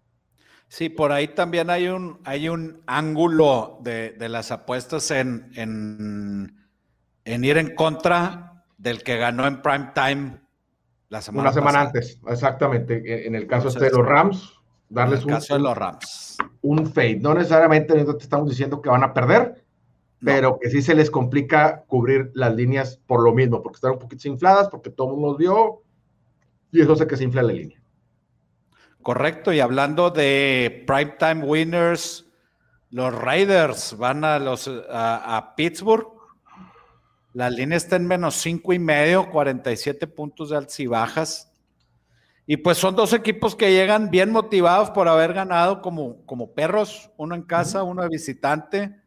[0.67, 7.57] Sí, por ahí también hay un, hay un ángulo de, las apuestas en, en, ir
[7.57, 10.39] en contra del que ganó en prime time
[11.09, 13.27] la semana Una semana antes, exactamente.
[13.27, 14.60] En el caso este de los Rams,
[14.91, 16.37] darles un, caso de los Rams.
[16.61, 17.19] un fade.
[17.19, 19.63] No necesariamente te estamos diciendo que van a perder,
[20.23, 23.99] pero que sí se les complica cubrir las líneas por lo mismo, porque están un
[23.99, 25.81] poquito infladas, porque todo el mundo los vio,
[26.71, 27.81] y eso hace que se infla la línea.
[29.01, 32.27] Correcto, y hablando de primetime winners,
[32.91, 36.07] los Raiders van a los a, Pittsburgh.
[37.33, 41.50] La línea está en menos cinco y medio, 47 puntos de altas y bajas.
[42.45, 47.11] Y pues son dos equipos que llegan bien motivados por haber ganado como, como perros,
[47.17, 49.01] uno en casa, uno de visitante.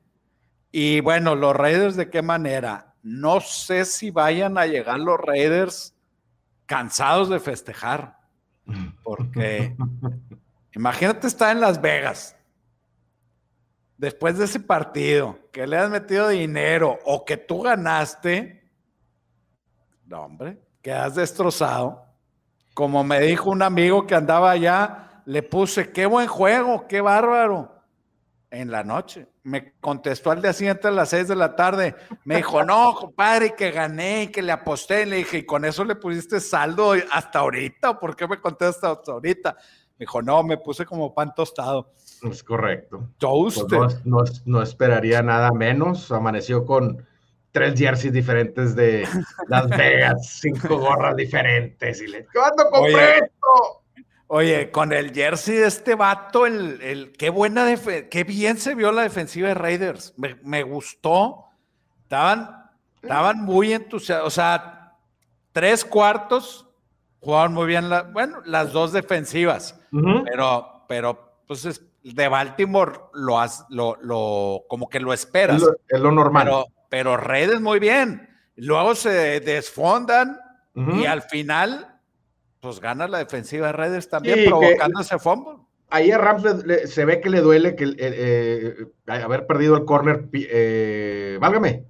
[0.70, 2.94] Y bueno, los Raiders, ¿de qué manera?
[3.02, 5.94] No sé si vayan a llegar los Raiders
[6.66, 8.18] cansados de festejar.
[9.02, 9.76] Porque
[10.72, 12.36] imagínate estar en Las Vegas
[13.96, 18.70] después de ese partido, que le has metido dinero o que tú ganaste.
[20.06, 22.03] No, hombre, quedas destrozado.
[22.74, 27.72] Como me dijo un amigo que andaba allá, le puse, qué buen juego, qué bárbaro.
[28.50, 29.28] En la noche.
[29.42, 31.94] Me contestó al día siguiente a las seis de la tarde.
[32.24, 35.06] Me dijo, no, compadre, que gané que le aposté.
[35.06, 37.98] Le dije, ¿y con eso le pusiste saldo hasta ahorita?
[37.98, 39.56] ¿Por qué me contesta hasta ahorita?
[39.98, 41.92] Me dijo, no, me puse como pan tostado.
[42.22, 43.08] Es correcto.
[43.18, 46.10] Pues no, no, esperaría nada menos.
[46.10, 47.04] Amaneció con
[47.54, 49.06] tres jerseys diferentes de
[49.46, 52.02] Las Vegas, cinco gorras diferentes.
[52.02, 53.82] Y le, ¿cuándo compré esto?
[54.26, 57.72] Oye, con el jersey de este vato, el, el qué buena,
[58.10, 60.14] qué bien se vio la defensiva de Raiders.
[60.42, 61.44] Me, gustó.
[62.02, 64.26] Estaban, estaban muy entusiasmados.
[64.26, 64.96] O sea,
[65.52, 66.66] tres cuartos
[67.20, 69.78] jugaban muy bien, bueno, las dos defensivas.
[70.24, 75.62] Pero, pero, pues de Baltimore lo, lo, lo, como que lo esperas.
[75.86, 76.46] Es lo, normal.
[76.46, 78.28] Pero, pero Raiders muy bien.
[78.54, 80.38] Luego se desfondan
[80.76, 82.00] y al final
[82.60, 85.54] pues gana la defensiva de Raiders también provocando ese fumble.
[85.90, 86.44] Ahí a Rams
[86.84, 90.28] se ve que le duele que eh, haber perdido el corner.
[90.32, 91.84] Eh, válgame.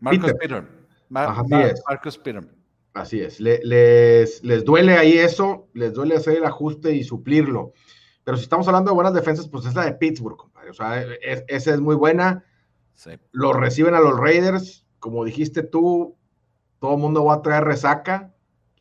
[0.00, 0.64] Marcus Peter.
[1.12, 1.82] así es.
[1.86, 2.48] Marcus Peter.
[2.94, 3.38] Así es.
[3.38, 7.74] les, les duele ahí eso, les duele hacer el ajuste y suplirlo.
[8.24, 10.70] Pero si estamos hablando de buenas defensas, pues es la de Pittsburgh, compadre.
[10.70, 11.04] O sea,
[11.48, 12.46] esa es muy buena.
[13.32, 14.86] Lo reciben a los Raiders.
[14.98, 16.16] Como dijiste tú,
[16.78, 18.34] todo el mundo va a traer resaca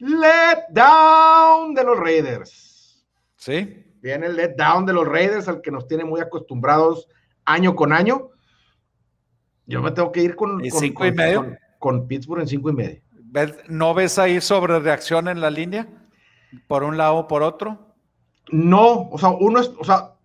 [0.03, 3.05] let down de los Raiders.
[3.35, 3.85] Sí.
[4.01, 7.07] Viene el let down de los Raiders, al que nos tiene muy acostumbrados
[7.45, 8.29] año con año.
[9.65, 11.57] Yo me tengo que ir con, cinco y medio?
[11.79, 13.01] Con, Pittsburgh en cinco y medio.
[13.69, 15.87] ¿No ves ahí sobre reacción en la línea?
[16.67, 17.95] ¿Por un lado o por otro?
[18.51, 20.15] No, o sea, uno es, o sea,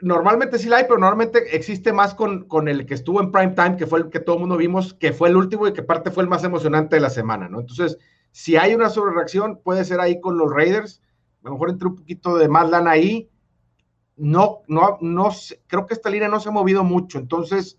[0.00, 3.52] normalmente sí la hay, pero normalmente existe más con, con el que estuvo en prime
[3.52, 5.82] time, que fue el que todo el mundo vimos, que fue el último y que
[5.82, 7.60] parte fue el más emocionante de la semana, ¿no?
[7.60, 7.98] Entonces,
[8.36, 11.00] si hay una sobrereacción, puede ser ahí con los Raiders.
[11.42, 13.30] A lo mejor entre un poquito de más lana ahí.
[14.16, 15.30] No, no, no,
[15.66, 17.18] creo que esta línea no se ha movido mucho.
[17.18, 17.78] Entonces,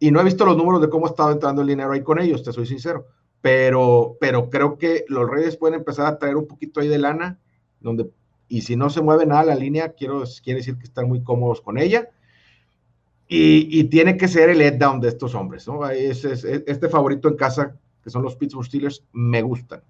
[0.00, 2.18] y no he visto los números de cómo ha estado entrando el dinero ahí con
[2.18, 3.06] ellos, te soy sincero.
[3.40, 7.38] Pero, pero creo que los Raiders pueden empezar a traer un poquito ahí de lana,
[7.78, 8.10] donde,
[8.48, 11.60] y si no se mueve nada la línea, quiero, quiere decir que están muy cómodos
[11.60, 12.08] con ella.
[13.28, 15.88] Y, tiene que ser el head down de estos hombres, ¿no?
[15.88, 17.76] este favorito en casa
[18.06, 19.82] que son los Pittsburgh Steelers, me gustan.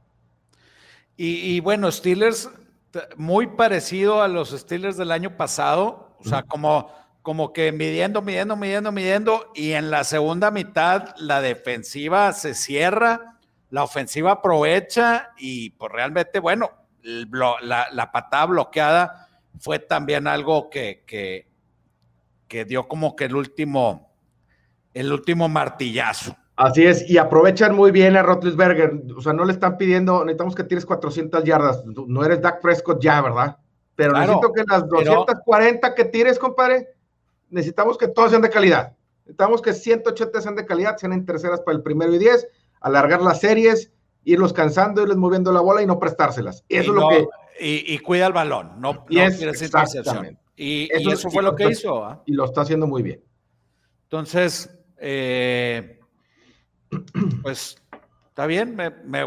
[1.19, 2.49] Y, bueno, Steelers
[3.19, 6.91] muy parecido a los Steelers del año pasado, o sea, como,
[7.21, 13.39] como que midiendo, midiendo, midiendo, midiendo, y en la segunda mitad la defensiva se cierra,
[13.69, 16.71] la ofensiva aprovecha y pues realmente, bueno,
[17.07, 19.29] la, la patada bloqueada
[19.61, 21.49] fue también algo que, que,
[22.49, 24.13] que dio como que el último,
[24.95, 26.37] el último martillazo.
[26.57, 29.03] Así es, y aprovechan muy bien a Rotlisberger.
[29.17, 31.85] O sea, no le están pidiendo, necesitamos que tires 400 yardas.
[31.85, 33.59] No eres Dak Prescott ya, ¿verdad?
[33.95, 36.89] Pero necesito que las 240 que tires, compadre,
[37.51, 38.95] necesitamos que todas sean de calidad.
[39.25, 42.49] Necesitamos que 180 sean de calidad, sean en terceras para el primero y 10,
[42.81, 43.93] alargar las series,
[44.27, 46.65] irlos cansando, irles moviendo la bola y no prestárselas.
[46.69, 47.27] Eso es lo que.
[47.59, 50.39] Y, cuida el balón, no, y es, exactamente.
[50.57, 52.05] Y eso, fue lo que hizo.
[52.05, 52.23] ¿ah?
[52.27, 53.23] Y lo está haciendo muy bien.
[54.03, 55.99] Entonces, eh,
[57.43, 57.77] pues
[58.29, 59.23] está bien, me, me,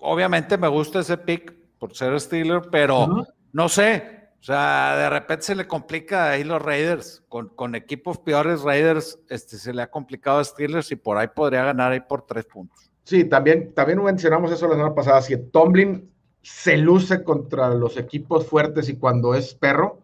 [0.00, 5.46] obviamente me gusta ese pick por ser Steeler, pero no sé, o sea, de repente
[5.46, 9.90] se le complica ahí los Raiders, con, con equipos peores Raiders, este, se le ha
[9.90, 12.91] complicado a Steelers y por ahí podría ganar ahí por tres puntos.
[13.04, 18.46] Sí, también, también mencionamos eso la semana pasada, si Tomlin se luce contra los equipos
[18.46, 20.00] fuertes y cuando es perro,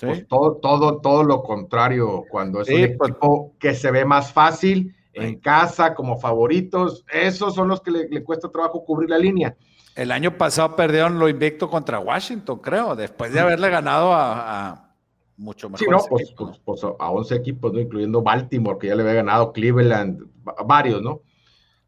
[0.00, 4.32] pues todo, todo, todo lo contrario, cuando es un pues equipo que se ve más
[4.32, 9.56] fácil en casa, como favoritos, esos son los que le, cuesta trabajo cubrir la línea.
[9.94, 14.94] El año pasado perdieron lo invicto contra Washington, creo, después de haberle ganado a,
[15.36, 15.84] mucho mejor.
[15.84, 17.80] Sí, no, pues, pues, pues, a 11 equipos, ¿no?
[17.80, 20.22] incluyendo Baltimore, que ya le había ganado, Cleveland,
[20.64, 21.20] varios, ¿no?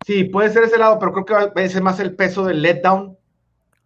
[0.07, 2.63] Sí, puede ser ese lado, pero creo que va a ser más el peso del
[2.63, 3.17] letdown,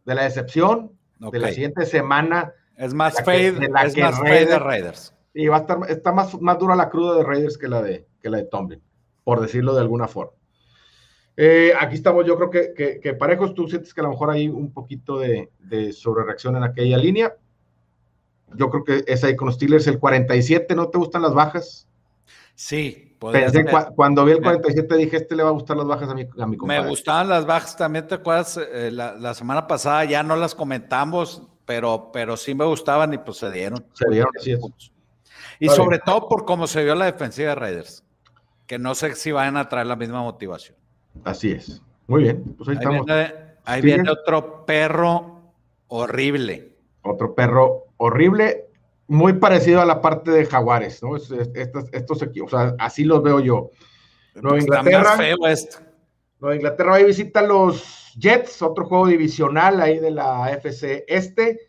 [0.05, 5.15] de la decepción, de la siguiente semana es más fade, de, es más de Raiders.
[5.33, 8.07] Y va a estar, está más, más dura la cruda de Raiders que la de,
[8.21, 8.83] que la de Tomlin,
[9.25, 10.33] por decirlo de alguna forma.
[11.39, 14.49] Eh, aquí estamos, yo creo que, que, parejos, tú sientes que a lo mejor hay
[14.49, 17.37] un poquito de, de sobrereacción en aquella línea.
[18.55, 21.89] Yo creo que es ahí con los Steelers, el 47, ¿no te gustan las bajas?
[22.55, 23.65] Sí, Pensé,
[23.95, 26.47] cuando vi el 47 dije, este le va a gustar las bajas a mi, a
[26.47, 26.83] mi compadre.
[26.83, 28.59] Me gustaban las bajas también, ¿te acuerdas?
[28.59, 33.19] Eh, la, la, semana pasada ya no las comentamos, pero, pero sí me gustaban y
[33.19, 33.85] pues se dieron.
[33.93, 34.31] Se dieron,
[35.59, 38.05] Y sobre todo por cómo se vio la defensiva de Raiders,
[38.67, 40.77] que no sé si van a traer la misma motivación.
[41.25, 41.83] Así es.
[42.07, 43.07] Muy bien, pues ahí, estamos.
[43.65, 45.53] ahí viene otro perro
[45.89, 46.77] horrible.
[47.03, 48.66] Otro perro horrible,
[49.09, 51.17] muy parecido a la parte de Jaguares, ¿no?
[51.17, 53.71] Estos, estos equipos, o sea, así los veo yo.
[54.35, 55.17] Nueva Inglaterra.
[56.39, 61.61] Nueva Inglaterra ahí visita los Jets, otro juego divisional ahí de la FC Este.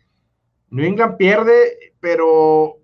[0.70, 2.76] New England pierde, pero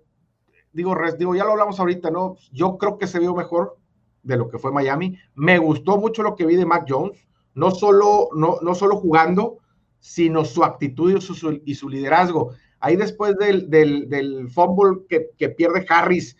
[0.71, 2.37] digo, digo, ya lo hablamos ahorita, ¿no?
[2.51, 3.77] Yo creo que se vio mejor
[4.23, 5.17] de lo que fue Miami.
[5.35, 9.59] Me gustó mucho lo que vi de Mac Jones, no solo, no, no solo jugando,
[9.99, 12.53] sino su actitud y su, y su liderazgo.
[12.85, 16.37] Ahí después del, fumble que, pierde Harris,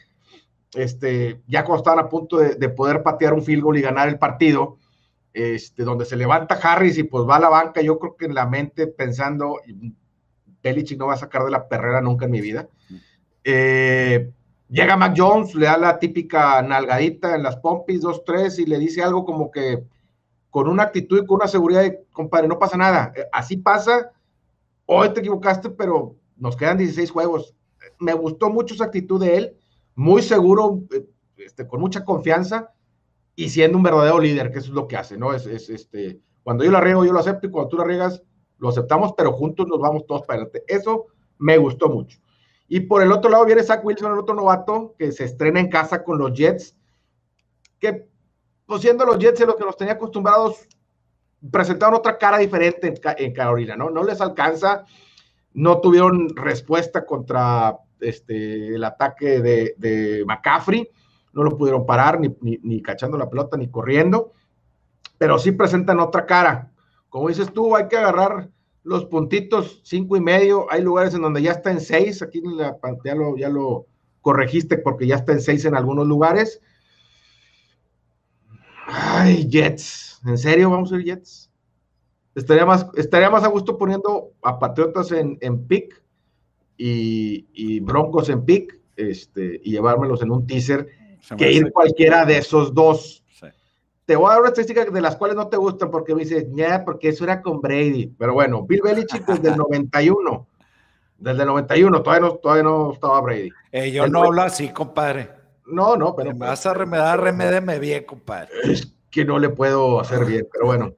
[0.76, 4.08] este, ya cuando estaban a punto de, de, poder patear un field goal y ganar
[4.10, 4.78] el partido,
[5.34, 8.36] este, donde se levanta Harris y pues va a la banca, yo creo que en
[8.36, 9.60] la mente pensando,
[10.62, 12.70] Belichick no va a sacar de la perrera nunca en mi vida.
[13.44, 14.30] Eh,
[14.70, 18.78] llega Mac Jones, le da la típica nalgadita en las pompis, dos, tres, y le
[18.78, 19.84] dice algo como que
[20.52, 24.12] con una actitud y con una seguridad de, compadre, no pasa nada, eh, así pasa,
[24.86, 27.56] hoy te equivocaste, pero nos quedan 16 juegos.
[28.00, 29.58] Me gustó mucho esa actitud de él,
[29.96, 31.06] muy seguro, eh,
[31.38, 32.74] este, con mucha confianza,
[33.36, 35.34] y siendo un verdadero líder, que eso es lo que hace, ¿no?
[35.34, 38.24] Es, este, cuando yo la riego, yo lo acepto y cuando tú la riegas,
[38.58, 40.64] lo aceptamos, pero juntos nos vamos todos para adelante.
[40.68, 41.08] Eso
[41.38, 42.20] me gustó mucho.
[42.68, 45.70] Y por el otro lado viene Zach Wilson, el otro novato, que se estrena en
[45.70, 46.78] casa con los Jets,
[47.80, 48.08] que
[48.66, 50.68] pues siendo los Jets en los que los tenía acostumbrados,
[51.52, 53.90] presentaron otra cara diferente en, Carolina, ¿no?
[53.90, 54.86] No les alcanza,
[55.56, 60.90] no tuvieron respuesta contra este, el ataque de, de McCaffrey
[61.36, 64.32] no lo pudieron parar ni, cachando la pelota ni corriendo,
[65.18, 66.72] pero sí presentan otra cara.
[67.10, 68.50] Como dices tú, hay que agarrar
[68.84, 70.72] los puntitos cinco y medio.
[70.72, 72.22] Hay lugares en donde ya está en seis.
[72.22, 73.86] Aquí la, ya, lo, ya lo
[74.22, 76.62] corregiste porque ya está en seis en algunos lugares.
[78.88, 80.22] Ay, Jets.
[80.26, 81.52] ¿En serio vamos a ir Jets?
[82.36, 86.04] Estaría más, estaría más a gusto poniendo a Patriotas en, en pick
[86.78, 90.88] y, y, Broncos en pick este, y llevármelos en un teaser
[91.38, 93.24] que ir cualquiera de esos dos.
[94.06, 96.46] Te voy a dar una estadística de las cuales no te gustan porque me dices,
[96.52, 98.14] ya, porque eso era con Brady.
[98.20, 100.48] Pero bueno, Bill Belichick desde el 91.
[101.18, 103.50] Desde el 91, todavía no, todavía no estaba Brady.
[103.72, 105.30] Eh, yo no hablo así, compadre.
[105.66, 106.32] No, no, pero.
[106.34, 108.50] Me vas a remedar, remedeme bien, compadre.
[108.64, 110.94] Es que no le puedo hacer bien, pero bueno.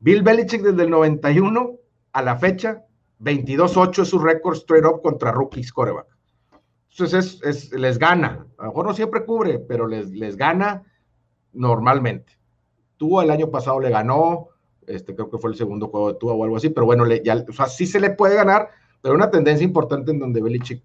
[0.00, 1.76] Bill Belichick desde el 91
[2.12, 2.84] a la fecha,
[3.20, 6.06] 22-8 es su récord straight up contra rookies coreback.
[6.90, 8.46] Entonces es, les gana.
[8.58, 10.84] A lo mejor no siempre cubre, pero les, les gana
[11.52, 12.38] normalmente.
[12.96, 14.48] Tú el año pasado le ganó,
[14.86, 17.22] este creo que fue el segundo juego de Tua o algo así, pero bueno, le,
[17.22, 18.70] ya, o sea, sí se le puede ganar,
[19.02, 20.82] pero una tendencia importante en donde Belichick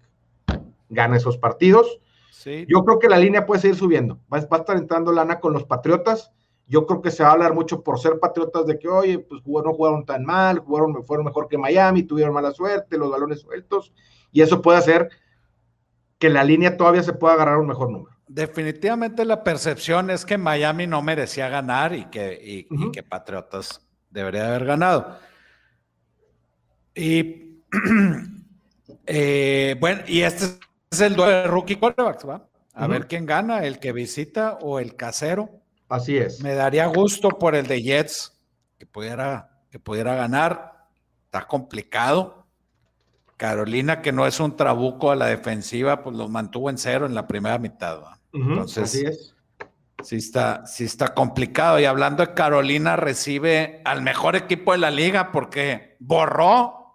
[0.90, 1.98] gana esos partidos.
[2.30, 2.66] Sí.
[2.68, 4.18] Yo creo que la línea puede seguir subiendo.
[4.32, 6.32] Va, va, a estar entrando lana con los Patriotas.
[6.72, 9.42] Yo creo que se va a hablar mucho por ser Patriotas de que, oye, pues
[9.44, 13.92] no jugaron tan mal, jugaron, fueron mejor que Miami, tuvieron mala suerte, los balones sueltos.
[14.32, 15.10] Y eso puede hacer
[16.18, 18.16] que la línea todavía se pueda agarrar un mejor número.
[18.26, 24.64] Definitivamente la percepción es que Miami no merecía ganar y que, que Patriotas debería haber
[24.64, 25.18] ganado.
[26.94, 27.64] Y
[29.06, 30.46] eh, bueno, y este
[30.90, 32.48] es el duelo de rookie quarterbacks, ¿va?
[32.72, 35.61] A ver quién gana, el que visita o el casero.
[35.92, 36.40] Así es.
[36.40, 38.32] Me daría gusto por el de Jets
[38.78, 40.88] que pudiera, que pudiera ganar.
[41.24, 42.46] Está complicado.
[43.36, 47.14] Carolina, que no es un trabuco a la defensiva, pues lo mantuvo en cero en
[47.14, 48.00] la primera mitad.
[48.32, 49.36] Entonces, así es.
[50.02, 51.78] Sí está, sí está complicado.
[51.78, 56.94] Y hablando de Carolina, recibe al mejor equipo de la liga porque borró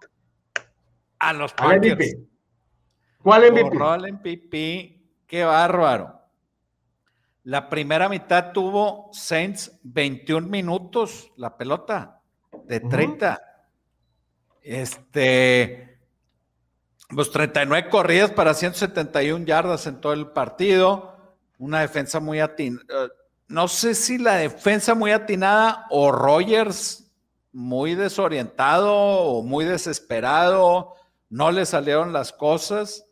[1.19, 2.17] a los Packers.
[3.21, 3.61] ¿Cuál MVP?
[3.61, 5.03] Borró al MVP.
[5.27, 6.16] Qué bárbaro.
[7.47, 12.19] La primera mitad tuvo Saints 21 minutos la pelota
[12.65, 13.41] de 30.
[14.61, 15.97] Este,
[17.07, 22.83] pues 39 corridas para 171 yardas en todo el partido una defensa muy atinada.
[23.05, 23.09] Eh,
[23.47, 27.09] no sé si la defensa muy atinada o Rogers
[27.53, 30.95] muy desorientado o muy desesperado,
[31.29, 33.05] no le salieron las cosas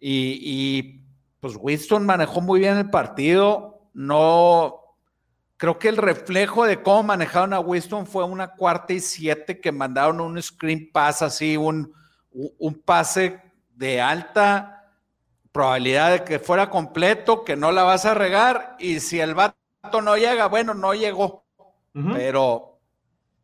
[0.00, 0.97] y,
[1.40, 4.80] pues Winston manejó muy bien el partido, no,
[5.56, 9.72] creo que el reflejo de cómo manejaron a Winston fue una cuarta y siete que
[9.72, 11.92] mandaron un screen pass así, un,
[12.30, 13.40] un pase
[13.74, 14.78] de alta
[15.52, 19.56] probabilidad de que fuera completo, que no la vas a regar, y si el vato
[20.02, 21.44] no llega, bueno, no llegó,
[21.92, 22.78] pero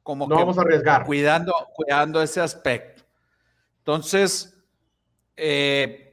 [0.02, 1.04] como no que vamos a arriesgar.
[1.04, 3.02] Cuidando, cuidando ese aspecto.
[3.78, 4.56] Entonces,
[5.36, 6.03] eh,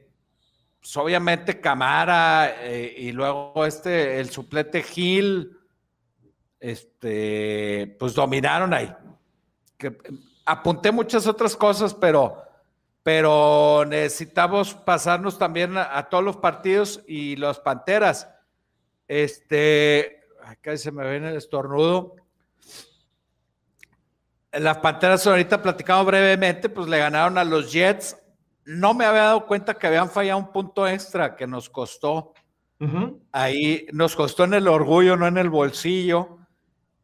[0.82, 5.56] pues obviamente Camara eh, y luego este, el suplete Gil,
[6.58, 8.92] este, pues dominaron ahí.
[10.44, 12.42] Apunté muchas otras cosas, pero
[13.04, 18.28] pero necesitamos pasarnos también a, todos los partidos y los Panteras.
[19.08, 22.14] Este, acá se me viene el estornudo.
[24.52, 28.21] Las Panteras ahorita platicamos brevemente, pues le ganaron a los Jets.
[28.64, 32.34] No me había dado cuenta que habían fallado un punto extra que nos costó.
[33.30, 36.38] Ahí nos costó en el orgullo, no en el bolsillo.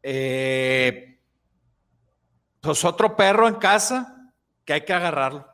[0.02, 1.20] Eh,
[2.60, 4.32] pues otro perro en casa
[4.64, 5.46] que hay que agarrarlo.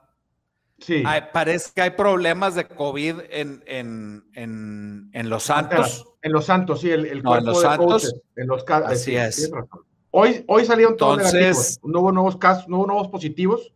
[0.78, 1.02] Sí.
[1.32, 4.22] parece que hay problemas de COVID en,
[5.24, 6.04] Los Santos.
[6.22, 8.14] En Los Santos, sí, el, el en Los Santos.
[8.36, 9.50] en los Así es.
[10.10, 11.78] Hoy, hoy salieron todos negativos.
[11.82, 13.72] No hubo nuevos casos, no hubo nuevos positivos.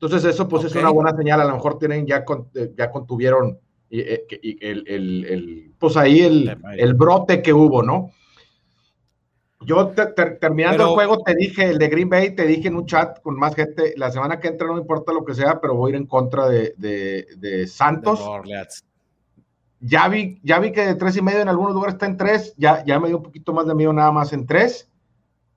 [0.00, 1.42] Entonces, eso pues es una buena señal.
[1.42, 2.24] A lo mejor tienen, ya,
[2.54, 3.58] eh, ya contuvieron
[3.90, 4.24] eh,
[4.62, 8.10] el, el, pues ahí el, el brote que hubo, ¿no?
[9.62, 9.88] Yo
[10.40, 13.36] terminando el juego te dije, el de Green Bay, te dije en un chat con
[13.36, 16.00] más gente, la semana que entra no importa lo que sea, pero voy a ir
[16.00, 18.24] en contra de, de, Santos.
[19.80, 22.54] ya vi, ya vi que de tres y medio en algunos lugares está en tres,
[22.56, 24.88] ya, ya me dio un poquito más de miedo nada más en tres.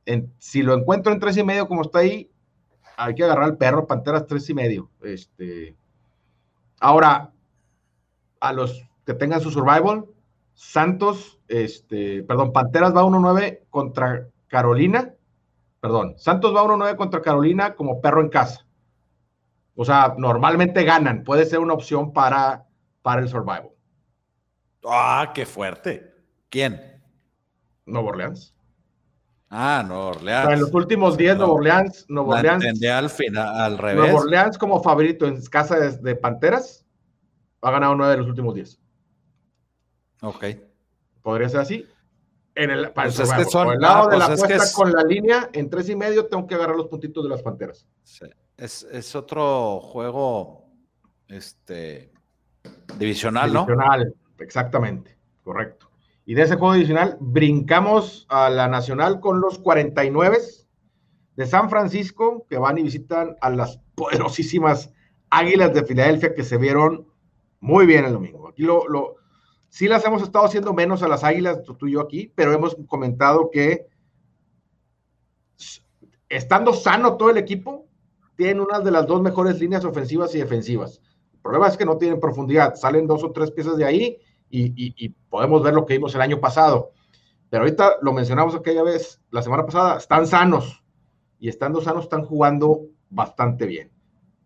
[0.06, 2.30] En, si lo encuentro en tres y medio como está ahí,
[2.98, 4.90] hay que agarrar al perro, Panteras tres y medio.
[5.02, 5.76] Este,
[6.80, 7.32] ahora,
[8.40, 10.06] a los que tengan su survival,
[10.54, 15.14] Santos, este, perdón, Panteras va 1-9 contra Carolina.
[15.80, 18.66] Perdón, Santos va 1-9 contra Carolina como perro en casa.
[19.76, 21.24] O sea, normalmente ganan.
[21.24, 22.66] Puede ser una opción para,
[23.02, 23.70] para el survival.
[24.86, 26.14] Ah, qué fuerte.
[26.50, 27.02] ¿Quién?
[27.86, 28.54] Nuevo Orleans.
[29.56, 30.52] Ah, Nuevo Orleans.
[30.52, 32.06] en los últimos 10, Nuevo Orleans.
[32.10, 32.66] Nuevo Orleans.
[32.84, 33.98] al final, al revés.
[33.98, 36.84] Nuevo Orleans como favorito en casa de, Panteras.
[37.62, 38.80] Ha ganado 9 de los últimos 10.
[40.24, 40.46] Ok.
[41.22, 41.88] Podría ser así.
[42.56, 45.50] En el, para pues el, por el lado de la pues apuesta con la línea,
[45.54, 47.88] en tres y medio tengo que agarrar los puntitos de las panteras.
[48.58, 50.68] Es, otro juego
[51.28, 52.12] este,
[52.98, 53.66] divisional, ¿no?
[53.66, 55.83] Divisional, exactamente, correcto.
[56.26, 60.38] Y de ese juego divisional brincamos a la nacional con los 49
[61.36, 64.92] de San Francisco, que van y visitan a las poderosísimas
[65.30, 67.08] Águilas de Filadelfia, que se vieron
[67.60, 68.48] muy bien el domingo.
[68.48, 69.16] Aquí lo, lo
[69.82, 73.50] las hemos estado haciendo menos a las águilas, tú y yo aquí, pero hemos comentado
[73.52, 73.88] que
[76.30, 77.88] estando sano todo el equipo,
[78.36, 81.02] tienen una de las dos mejores líneas ofensivas y defensivas.
[81.34, 84.18] El problema es que no tienen profundidad, salen dos o tres piezas de ahí
[84.54, 86.92] y, podemos ver lo que vimos el año pasado.
[87.50, 90.84] Pero ahorita lo mencionamos aquella vez, la semana pasada, están sanos
[91.40, 93.92] y estando sanos están jugando bastante bien.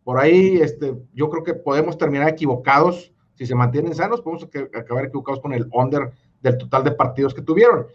[0.04, 5.06] Por ahí, este, yo creo que podemos terminar equivocados Si se mantienen sanos, podemos acabar
[5.06, 7.86] equivocados con el under del total de partidos que tuvieron.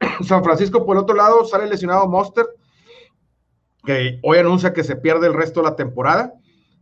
[0.22, 2.44] San Francisco, por el otro lado, sale lesionado Monster,
[3.84, 6.34] que hoy anuncia que se pierde el resto de la temporada.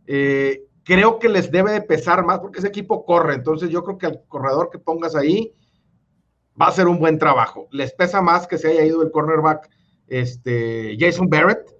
[0.07, 3.97] Eh, creo que les debe de pesar más porque ese equipo corre, entonces yo creo
[3.97, 5.53] que el corredor que pongas ahí
[6.59, 7.67] va a hacer un buen trabajo.
[7.71, 9.69] Les pesa más que se haya ido el cornerback
[10.07, 11.73] este, Jason Barrett,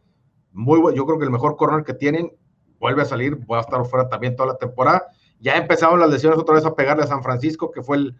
[0.54, 2.32] muy bueno, yo creo que el mejor corner que tienen,
[2.80, 5.06] vuelve a salir, va a estar fuera también toda la temporada.
[5.40, 8.12] Ya empezaron las lesiones otra vez a pegarle a San Francisco, que fue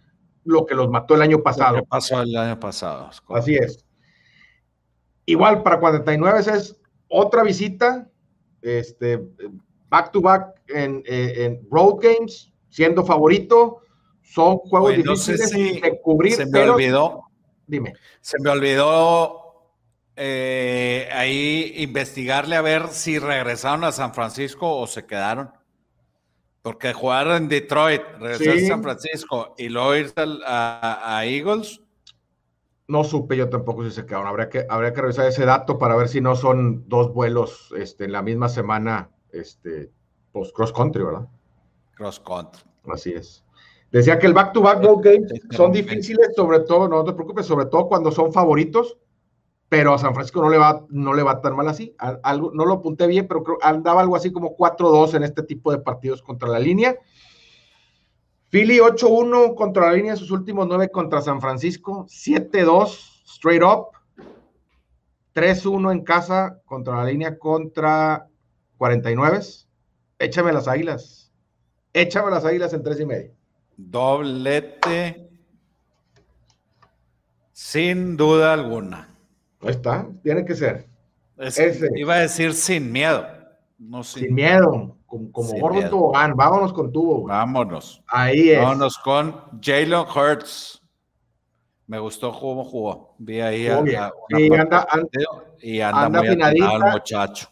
[0.44, 1.78] lo que los mató el año pasado.
[1.78, 3.10] Lo que pasó el año pasado.
[3.30, 3.86] Así es.
[5.26, 8.10] Igual para 49 es otra visita,
[8.62, 9.22] este,
[9.92, 13.82] back to back en, en road games, siendo favorito.
[14.24, 16.34] Son juegos difíciles de cubrir.
[16.34, 17.22] Se me olvidó.
[17.68, 17.94] Dime.
[18.22, 19.42] Se me olvidó
[20.16, 25.52] eh, ahí investigarle a ver si regresaron a San Francisco o se quedaron.
[26.62, 30.14] Porque jugar en Detroit, regresar a San Francisco y luego irse
[30.46, 31.82] a, Eagles.
[32.88, 34.28] No supe yo tampoco si se quedaron.
[34.28, 38.06] Habría que, habría que revisar ese dato para ver si no son dos vuelos este,
[38.06, 39.92] en la misma semana, este,
[40.32, 41.28] pues cross country, ¿verdad?
[41.96, 42.62] Cross country.
[42.92, 43.44] Así es.
[43.92, 47.88] Decía que el back-to-back -back games son difíciles, sobre todo, no te preocupes, sobre todo
[47.88, 48.98] cuando son favoritos,
[49.68, 51.94] pero a San Francisco no le va, no le va tan mal así.
[51.98, 55.72] Algo, no lo apunté bien, pero creo, andaba algo así como 4-2 en este tipo
[55.72, 56.98] de partidos contra la línea.
[58.50, 63.88] Philly 8-1 contra la línea sus últimos 9 contra San Francisco, 7-2 straight up,
[65.34, 68.28] 3-1 en casa contra la línea contra
[68.82, 69.42] 49.
[70.18, 71.32] Échame las águilas.
[71.94, 73.32] Échame las águilas en 3 y medio.
[73.78, 75.30] Doblete.
[77.52, 79.08] Sin duda alguna.
[79.60, 80.88] Ahí está, tiene que ser.
[81.96, 83.28] Iba a decir sin miedo.
[83.78, 87.28] No sin, miedo, como, como gordo Vámonos con tubo.
[87.28, 88.02] Vámonos.
[88.08, 88.58] Ahí es.
[88.58, 90.82] Vámonos con Jalen Hurts.
[91.86, 93.14] Me gustó cómo jugó.
[93.20, 93.94] Vi ahí a, y
[94.52, 94.88] anda,
[95.60, 97.51] y anda, muy el muchacho.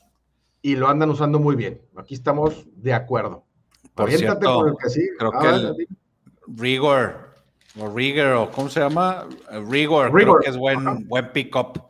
[0.62, 1.82] Y lo andan usando muy bien.
[1.96, 3.46] Aquí estamos de acuerdo.
[3.96, 5.10] Por cierto, el que sí.
[5.18, 5.88] Creo que el
[6.48, 7.36] Rigor,
[7.80, 9.28] o Rigor, o ¿cómo se llama?
[9.70, 11.84] Rigor, creo que es buen, buen pick-up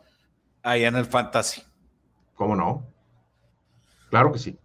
[0.64, 1.64] ahí en el fantasy.
[2.36, 2.86] ¿Cómo no?
[4.10, 4.58] Claro que sí.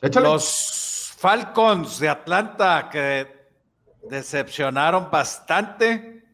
[0.00, 3.34] Los Falcons de Atlanta que
[4.08, 6.24] decepcionaron bastante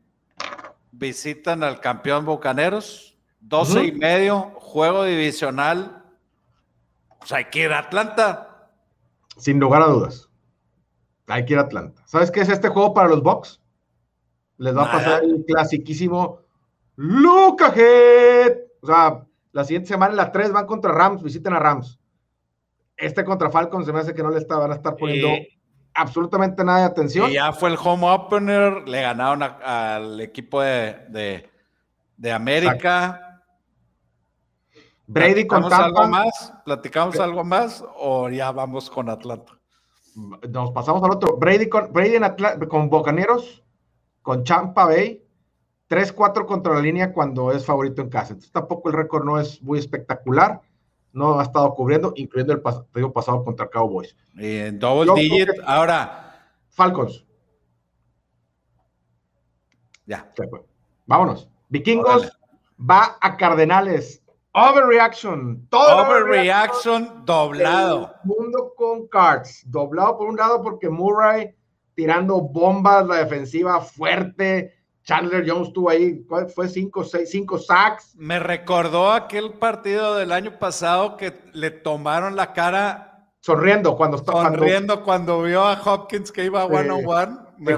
[0.90, 3.11] visitan al campeón Bucaneros.
[3.52, 6.02] 12 y medio, juego divisional.
[7.18, 8.70] Pues hay que ir a Atlanta.
[9.36, 10.30] Sin lugar a dudas.
[11.26, 12.02] Hay que ir a Atlanta.
[12.06, 13.60] ¿Sabes qué es este juego para los Bucks?
[14.56, 16.40] Les va a pasar el clasiquísimo
[16.96, 18.56] Luca Head.
[18.80, 19.22] O sea,
[19.52, 22.00] la siguiente semana, en la 3 van contra Rams, visiten a Rams.
[22.96, 25.28] Este contra Falcons se me hace que no le van a estar poniendo
[25.92, 27.30] absolutamente nada de atención.
[27.30, 31.50] Y ya fue el home opener, le ganaron al equipo de,
[32.16, 33.31] de, América.
[35.12, 35.84] Brady con Tampa.
[35.84, 36.54] algo más?
[36.64, 39.58] ¿Platicamos algo más o ya vamos con Atlanta?
[40.48, 41.36] Nos pasamos al otro.
[41.36, 42.18] Brady con, Brady
[42.68, 43.62] con Bocaneros,
[44.22, 45.22] con Champa Bay
[45.88, 48.32] 3-4 contra la línea cuando es favorito en casa.
[48.32, 50.62] Entonces tampoco el récord no es muy espectacular.
[51.12, 54.16] No ha estado cubriendo, incluyendo el partido pasado contra Cowboys.
[54.38, 56.48] En double digit, ahora.
[56.70, 57.26] Falcons.
[60.06, 60.30] Ya.
[61.04, 61.46] Vámonos.
[61.68, 62.32] Vikingos
[62.78, 64.21] va a Cardenales.
[64.52, 65.66] Overreaction.
[65.70, 68.14] Todo Overreaction doblado.
[68.24, 69.62] mundo con cards.
[69.66, 71.54] Doblado por un lado porque Murray
[71.94, 74.74] tirando bombas, la defensiva fuerte
[75.04, 76.68] Chandler Jones tuvo ahí, ¿cuál fue?
[76.68, 78.14] Cinco, seis, cinco sacks.
[78.16, 83.28] Me recordó aquel partido del año pasado que le tomaron la cara.
[83.40, 84.44] Sonriendo cuando estaba.
[84.44, 87.36] Sonriendo cuando, vio a Hopkins que iba one on one.
[87.58, 87.76] Me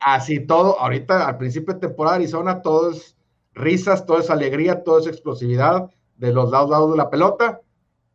[0.00, 3.16] Así todo, ahorita al principio de temporada Arizona, todo es
[3.54, 7.60] risas, todo es alegría, todo es explosividad de los lados, lados de la pelota.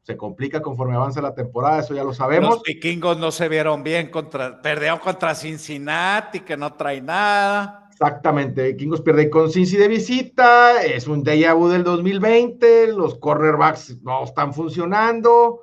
[0.04, 2.56] Se complica conforme avanza la temporada, eso ya lo sabemos.
[2.56, 7.90] Los vikingos no se vieron bien contra, perdieron contra Cincinnati, que no trae nada.
[7.90, 14.02] Exactamente, Kingos pierde con Cincy de visita, es un déjà vu del 2020, los cornerbacks
[14.04, 15.62] no están funcionando.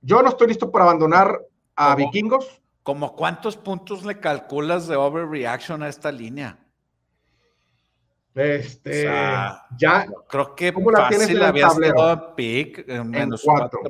[0.00, 1.40] Yo no estoy listo para abandonar
[1.74, 2.62] a Vikingos.
[2.84, 6.65] ¿Cómo cuántos puntos le calculas de overreaction a esta línea?
[8.36, 9.04] Este,
[9.78, 10.06] ya.
[10.28, 13.80] Creo que ¿cómo la tienes en había estado pick, en menos cuatro.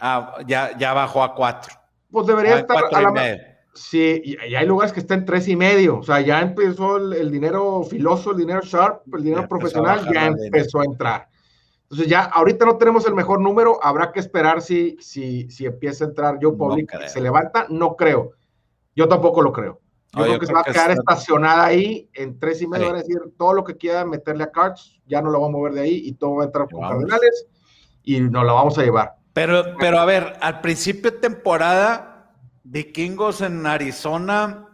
[0.00, 1.72] ah, ya, ya bajó a cuatro.
[2.10, 3.38] Pues debería estar a la,
[3.74, 5.98] Sí, y, hay lugares que están en tres y medio.
[5.98, 10.80] O sea, ya empezó el, dinero filoso, el dinero sharp, el dinero profesional, ya empezó
[10.80, 11.28] a entrar.
[11.84, 16.04] Entonces ya ahorita no tenemos el mejor número, habrá que esperar si, si, si empieza
[16.04, 18.32] a entrar Joe Public, se levanta, no creo.
[18.96, 19.81] Yo tampoco lo creo.
[20.14, 22.98] Yo creo que se va a quedar estacionada ahí en tres y medio, van a
[22.98, 25.80] decir todo lo que quiera meterle a Cards, ya no lo va a mover de
[25.80, 27.46] ahí y todo va a entrar con Cardenales
[28.02, 29.14] y nos la vamos a llevar.
[29.32, 32.30] Pero, pero a ver, al principio de temporada,
[32.62, 34.68] Vikingos en Arizona,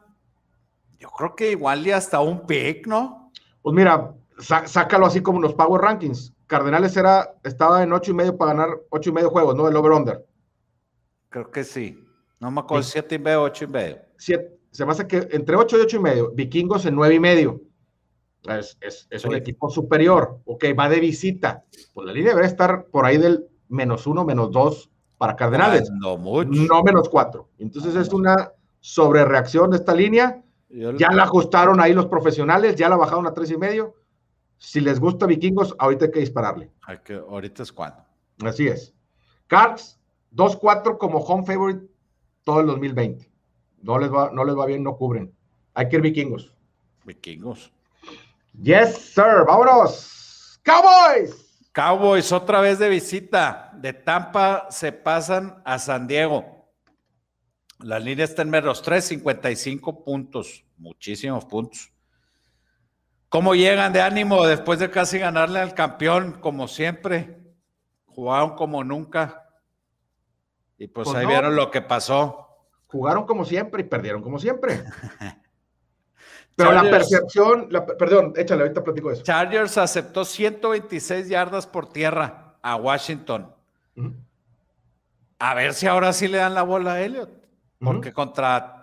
[0.98, 3.30] yo creo que igual y hasta un pick, ¿no?
[3.62, 6.34] Pues mira, sácalo así como los Power Rankings.
[6.48, 9.68] Cardenales era, estaba en ocho y medio para ganar ocho y medio juegos, ¿no?
[9.68, 10.26] El over-under.
[11.28, 12.04] Creo que sí.
[12.40, 13.98] No me acuerdo, siete y medio, ocho y medio.
[14.70, 16.30] Se me hace que entre ocho y ocho y medio.
[16.32, 17.62] Vikingos en nueve y medio.
[18.48, 18.78] Es,
[19.10, 20.40] es, un equipo superior.
[20.44, 21.64] Ok, va de visita.
[21.92, 25.90] Pues la línea debe estar por ahí del menos uno, menos dos para Cardenales.
[25.90, 26.50] no mucho.
[26.50, 27.48] No menos cuatro.
[27.58, 30.42] Entonces es una sobrereacción de esta línea.
[30.70, 33.94] Ya la ajustaron ahí los profesionales, ya la bajaron a tres y medio.
[34.58, 36.70] Si les gusta Vikingos, ahorita hay que dispararle.
[36.82, 38.04] Hay que, ahorita es cuando.
[38.44, 38.94] Así es.
[39.46, 39.98] Cards,
[40.34, 41.86] 2-4 como home favorite
[42.44, 43.27] todo el 2020.
[43.82, 45.32] No les, va, no les va bien, no cubren.
[45.74, 46.52] Hay que ir Vikingos.
[47.04, 47.72] Vikingos.
[48.60, 49.44] Yes, sir.
[49.46, 50.60] Vámonos.
[50.64, 51.70] Cowboys.
[51.72, 53.70] Cowboys otra vez de visita.
[53.74, 56.68] De Tampa se pasan a San Diego.
[57.78, 60.64] La línea está en menos 3, 55 puntos.
[60.76, 61.92] Muchísimos puntos.
[63.28, 67.38] ¿Cómo llegan de ánimo después de casi ganarle al campeón, como siempre?
[68.06, 69.48] Jugaron como nunca.
[70.78, 72.47] Y pues, pues ahí vieron lo que pasó.
[72.88, 74.82] Jugaron como siempre y perdieron como siempre.
[76.56, 79.22] Pero la percepción, perdón, échale, ahorita platico eso.
[79.22, 83.54] Chargers aceptó 126 yardas por tierra a Washington.
[85.38, 87.30] A ver si ahora sí le dan la bola a Elliot.
[87.78, 88.78] Porque contra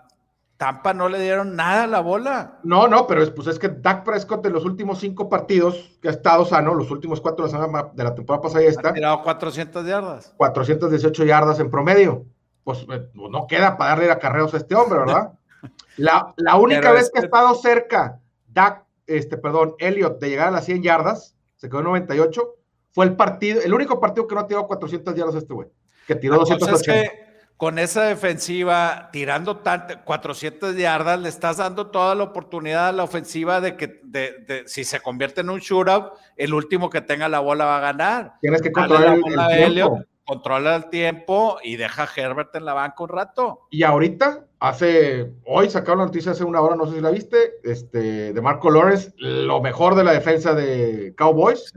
[0.55, 2.59] Tampa no le dieron nada a la bola.
[2.63, 6.07] No, no, pero es, pues es que Dak Prescott en los últimos cinco partidos que
[6.07, 8.89] ha estado sano, los últimos cuatro de la, temporada pasada ya está.
[8.89, 10.33] Ha tirado 400 yardas.
[10.37, 12.25] 418 yardas en promedio.
[12.65, 15.31] Pues eh, no queda para darle acarreos a este hombre, ¿verdad?
[15.97, 20.65] La, única vez que ha estado cerca, Dak, este, perdón, Elliot, de llegar a las
[20.65, 22.55] 100 yardas, se quedó en 98,
[22.91, 25.69] fue el partido, el único partido que no ha tirado 400 yardas este güey,
[26.07, 26.75] que tiró 280.
[26.75, 27.25] Es que
[27.57, 29.61] con esa defensiva, tirando
[30.03, 34.83] 400 yardas, le estás dando toda la oportunidad a la ofensiva de que de, si
[34.83, 38.33] se convierte en un shootout, el último que tenga la bola va a ganar.
[38.41, 39.17] Tienes que controlar
[39.51, 40.03] el, tiempo.
[40.25, 43.67] Controla el tiempo y deja a Herbert en la banca un rato.
[43.69, 47.59] Y ahorita Hace, hoy sacaron la noticia hace una hora, no sé si la viste,
[47.63, 51.71] este, de Marco Lawrence, lo mejor de la defensa de Cowboys.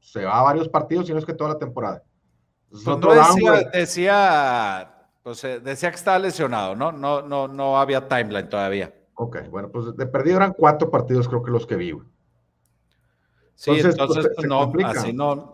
[0.00, 2.02] Se va a varios partidos y no es que toda la temporada.
[2.70, 6.90] Pues decía, decía, pues, eh, decía que estaba lesionado, ¿no?
[6.90, 8.94] No, no, no había timeline todavía.
[9.16, 11.92] Ok, bueno, pues de perdido eran cuatro partidos, creo que los que vi.
[13.56, 15.53] Sí, entonces, pues, no, así no.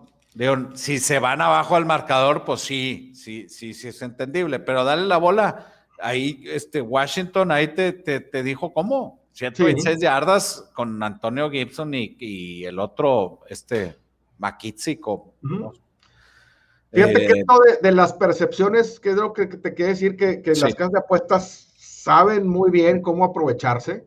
[0.74, 5.06] Si se van abajo al marcador, pues sí, sí, sí, sí es entendible, pero dale
[5.06, 5.66] la bola
[6.02, 9.20] ahí este Washington ahí te, te, dijo cómo.
[9.32, 13.96] 126 yardas con Antonio Gibson y, el otro, este,
[14.38, 15.00] McKissick.
[16.92, 20.42] Fíjate que eh, esto de, las percepciones, que es lo que, te quiere decir, que,
[20.44, 24.04] las casas de apuestas saben muy bien cómo aprovecharse.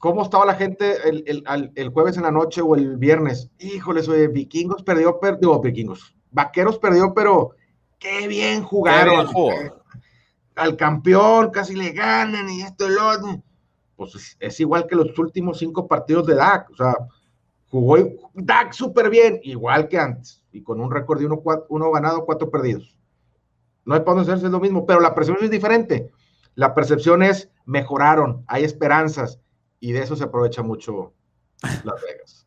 [0.00, 3.50] ¿Cómo estaba la gente el, jueves en la noche o el viernes?
[3.58, 6.16] Híjole, oye, vikingos perdió, perdió, vikingos.
[6.30, 7.50] Vaqueros perdió, pero
[7.98, 9.28] qué bien jugaron
[10.56, 13.42] al campeón, casi le ganan y esto y lo otro.
[13.94, 16.70] Pues es, igual que los últimos cinco partidos de DAC.
[16.70, 16.94] O sea,
[17.68, 17.98] jugó
[18.32, 22.50] DAC súper bien, igual que antes, y con un récord de uno, uno ganado, cuatro
[22.50, 22.96] perdidos.
[23.84, 26.10] No hay para dónde hacerse lo mismo, pero la percepción es diferente.
[26.54, 29.38] La percepción es mejoraron, hay esperanzas,
[29.80, 31.14] y de eso se aprovecha mucho
[31.84, 32.46] Las Vegas.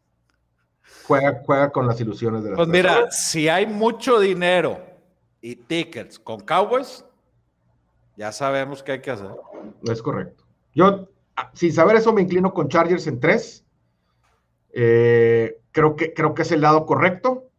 [1.05, 4.79] Juega, juega con las ilusiones de las Pues mira, si hay mucho dinero
[5.41, 7.03] y tickets con Cowboys,
[8.15, 9.31] ya sabemos qué hay que hacer.
[9.83, 10.45] Es correcto.
[10.73, 11.09] Yo,
[11.53, 13.65] sin saber eso, me inclino con Chargers en tres.
[14.71, 17.49] Eh, creo, que, creo que es el lado correcto.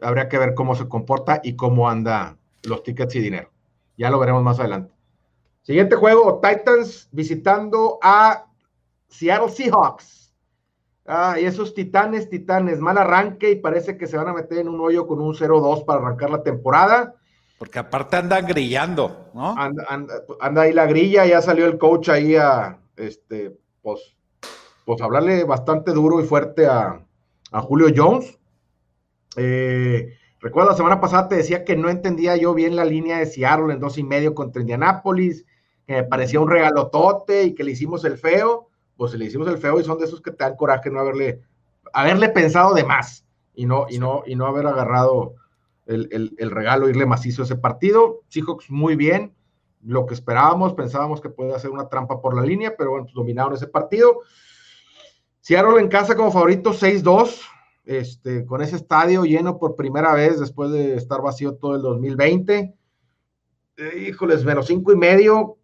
[0.00, 3.50] Habría que ver cómo se comporta y cómo anda los tickets y dinero.
[3.98, 4.92] Ya lo veremos más adelante.
[5.62, 8.46] Siguiente juego, Titans visitando a
[9.08, 10.34] Seattle Seahawks.
[11.06, 14.68] Ah, y esos titanes, titanes, mal arranque y parece que se van a meter en
[14.68, 17.14] un hoyo con un 0-2 para arrancar la temporada.
[17.58, 19.54] Porque aparte andan grillando, ¿no?
[19.56, 24.16] Anda, ahí la grilla, ya salió el coach ahí a, este, pues,
[24.84, 27.02] pues hablarle bastante duro y fuerte a,
[27.52, 28.38] Julio Jones.
[29.36, 33.24] Eh, recuerdo la semana pasada te decía que no entendía yo bien la línea de
[33.24, 35.46] Seattle en dos y medio contra Indianápolis,
[35.86, 38.65] que me parecía un regalotote y que le hicimos el feo.
[38.96, 41.42] Pues le hicimos el feo y son de esos que te dan coraje no haberle,
[41.92, 43.24] haberle pensado de más.
[43.54, 45.34] y no, y no, y no haber agarrado
[45.86, 48.22] el, el, regalo, irle macizo a ese partido.
[48.28, 49.34] Seahawks muy bien,
[49.84, 53.14] lo que esperábamos, pensábamos que puede hacer una trampa por la línea, pero bueno, pues,
[53.14, 54.20] dominaron ese partido.
[55.40, 57.40] Seattle en casa como favorito 6-2,
[57.84, 62.74] este, con ese estadio lleno por primera vez después de estar vacío todo el 2020.
[63.76, 65.58] Eh, híjoles, menos cinco y medio.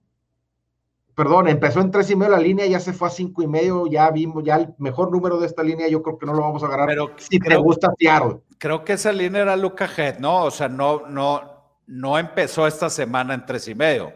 [1.14, 3.86] Perdón, empezó en tres y medio la línea, ya se fue a cinco y medio,
[3.86, 6.62] ya vimos, ya el mejor número de esta línea, yo creo que no lo vamos
[6.62, 8.38] a agarrar Pero si te gusta Seattle.
[8.56, 10.44] Creo que esa línea era Luca Head, ¿no?
[10.44, 11.42] O sea, no, no,
[11.86, 14.12] no empezó esta semana en tres y medio.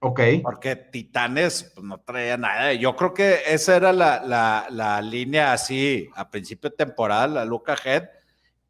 [0.00, 0.20] Ok.
[0.42, 2.74] Porque Titanes pues, no traía nada.
[2.74, 8.04] Yo creo que esa era la, línea así a principio de temporada, la Luca Head,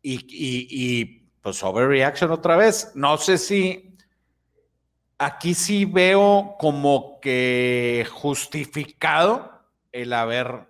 [0.02, 2.92] y, y, y pues overreaction otra vez.
[2.94, 3.95] No sé si
[5.18, 9.50] aquí sí veo como que justificado
[9.92, 10.68] el haber,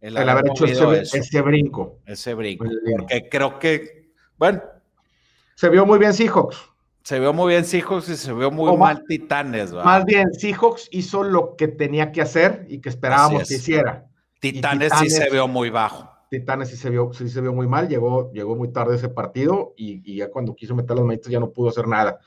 [0.00, 2.00] el, haber, hecho ese, brinco.
[2.06, 2.66] Ese brinco.
[2.98, 4.62] Porque creo que, bueno.
[5.56, 6.74] Se vio muy bien Seahawks
[7.04, 9.72] se vio muy bien Seahawks y se vio muy mal Titanes.
[9.72, 14.06] Más bien, Seahawks hizo lo que tenía que hacer y que esperábamos que hiciera.
[14.40, 16.10] Titanes, sí se vio muy bajo.
[16.30, 19.74] Titanes sí se vio, sí se vio muy mal, llegó, llegó muy tarde ese partido
[19.76, 22.20] y, ya cuando quiso meter las manitas ya no pudo hacer nada.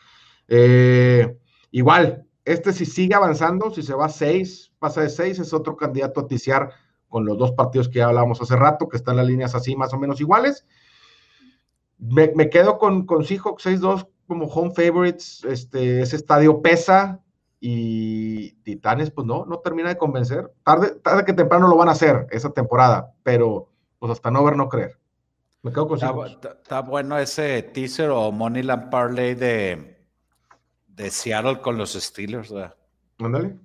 [0.47, 1.35] Eh,
[1.71, 5.75] igual, este si sigue avanzando, si se va a seis, pasa de seis, es otro
[5.75, 6.71] candidato a ticiar
[7.09, 9.93] con los dos partidos que ya hablábamos hace rato, que están las líneas así más
[9.93, 10.65] o menos iguales.
[11.97, 17.21] Me, quedo con, con Seahawks 6-2 como home favorites, este, ese estadio pesa
[17.59, 20.51] y Titanes, pues no, no termina de convencer.
[20.63, 24.55] Tarde, tarde que temprano lo van a hacer esa temporada, pero pues hasta no ver,
[24.55, 24.97] no creer.
[25.63, 29.96] Me quedo con está, está, bueno ese teaser o Moneyland Parlay de,
[30.97, 32.53] de Seattle con los Steelers.
[33.19, 33.55] Ándale.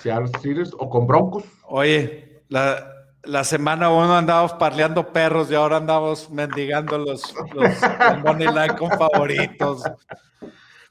[0.00, 1.44] Seattle Steelers o con Broncos.
[1.64, 2.92] Oye, la,
[3.24, 8.90] la semana uno andábamos parleando perros y ahora andamos mendigando los, los, money line con
[8.90, 9.82] favoritos.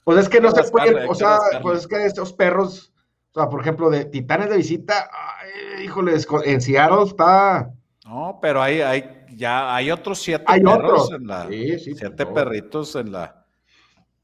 [0.04, 2.94] Pues es que no se puede, o sea, pues es que estos perros,
[3.34, 7.72] o sea, por ejemplo, de Titanes de visita, ay, híjoles, en Seattle está.
[8.06, 12.26] No, pero hay, hay, ya hay otros siete hay perros en la, sí, sí, siete
[12.26, 13.45] perritos en la,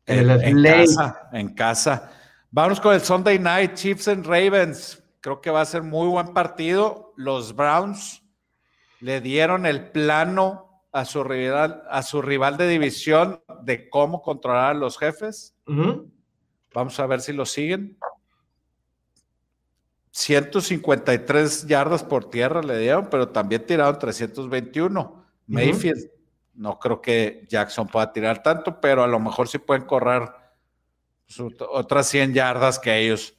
[0.05, 2.11] en, en casa, en casa.
[2.49, 5.01] Vamos con el Sunday Night, Chiefs and Ravens.
[5.21, 7.13] Creo que va a ser muy buen partido.
[7.15, 8.23] Los Browns
[8.99, 14.71] le dieron el plano a su rival, a su rival de división de cómo controlar
[14.71, 15.55] a los jefes.
[16.73, 17.97] Vamos a ver si lo siguen.
[20.11, 25.25] 153 yardas por tierra le dieron, pero también tiraron 321.
[25.47, 26.09] Mayfield,
[26.53, 30.29] no creo que Jackson pueda tirar tanto, pero a lo mejor sí pueden correr
[31.69, 33.37] otras 100 yardas que ellos.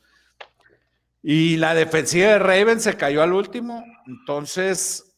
[1.23, 3.85] Y la defensiva de Ravens se cayó al último.
[4.07, 5.15] Entonces,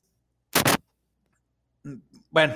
[2.30, 2.54] bueno,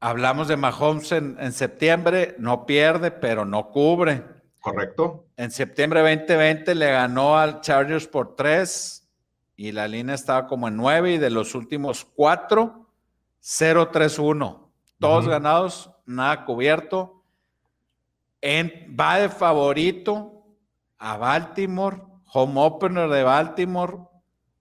[0.00, 4.24] hablamos de Mahomes en, septiembre, no pierde, pero no cubre.
[4.60, 5.26] Correcto.
[5.36, 9.08] En septiembre 2020 le ganó al Chargers por tres
[9.56, 12.79] y la línea estaba como en nueve y de los últimos cuatro,
[13.42, 14.70] 0-3-1.
[14.98, 17.24] Todos ganados, nada cubierto.
[18.40, 20.44] En, va de favorito
[20.98, 23.98] a Baltimore home opener de Baltimore.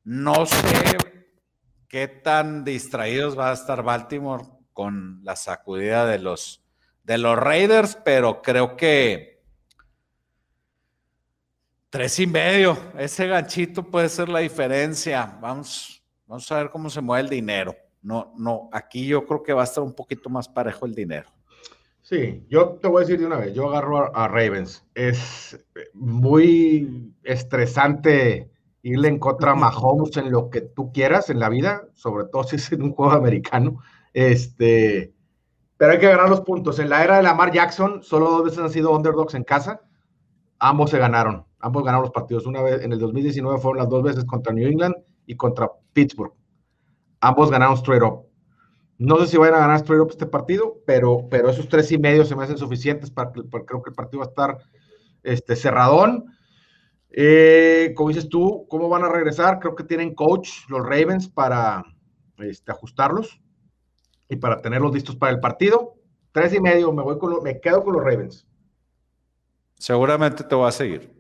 [0.03, 0.97] No sé
[1.88, 6.63] qué tan distraídos va a estar Baltimore con la sacudida de los,
[7.03, 9.43] de los Raiders, pero creo que
[11.89, 15.38] tres y medio, ese ganchito puede ser la diferencia.
[15.41, 17.75] Vamos, vamos a ver cómo se mueve el dinero.
[18.02, 21.30] No, no, aquí yo creo que va a estar un poquito más parejo el dinero.
[22.02, 24.84] Sí, yo te voy a decir de una vez, yo agarro a, Ravens.
[24.95, 28.50] Es muy estresante
[28.82, 32.43] irle en contra a Mahomes en lo que tú quieras en la vida, sobre todo
[32.43, 33.80] si es en un juego americano.
[34.14, 35.14] Este,
[35.78, 36.80] pero hay que ganar los puntos.
[36.80, 39.82] En la era de Lamar Jackson, solo dos veces han sido underdogs en casa.
[40.58, 42.47] Ambos se ganaron, ambos ganaron los partidos.
[42.47, 44.95] Una vez en el 2019 fueron las dos veces contra New England
[45.28, 46.34] y contra Pittsburgh.
[47.22, 48.26] Ambos ganaron straight up.
[48.97, 51.97] No sé si vayan a ganar straight up este partido, pero, pero esos tres y
[51.97, 54.57] medio se me hacen suficientes para, creo que el partido va a estar
[55.24, 56.26] este, cerradón.
[57.09, 59.59] Eh, como dices tú, ¿cómo van a regresar?
[59.59, 61.84] Creo que tienen coach los Ravens para
[62.39, 63.39] este, ajustarlos
[64.28, 65.95] y para tenerlos listos para el partido.
[66.32, 68.45] Tres y medio, me voy con me quedo con los Ravens.
[69.76, 71.18] Seguramente te voy a seguir.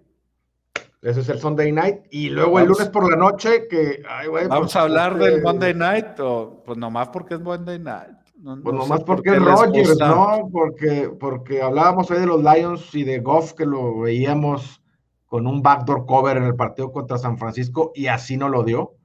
[1.01, 2.01] Ese es el Sunday Night.
[2.11, 4.03] Y luego el lunes por la noche, que.
[4.49, 8.17] Vamos a hablar este del Monday Night, o pues nomás porque es Monday Night.
[8.63, 10.49] pues nomás porque es Rogers, ¿no?
[10.51, 14.81] Porque, porque hablábamos hoy de los Lions y de Goff, que lo veíamos
[15.25, 18.95] con un backdoor cover en el partido contra San Francisco, y así no lo dio.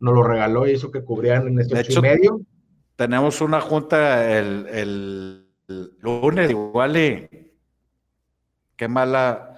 [0.00, 2.40] Nos lo regaló y eso que cubrían en este ocho y medio.
[2.96, 7.28] tenemos una junta el, lunes igual y
[8.76, 9.53] qué mala,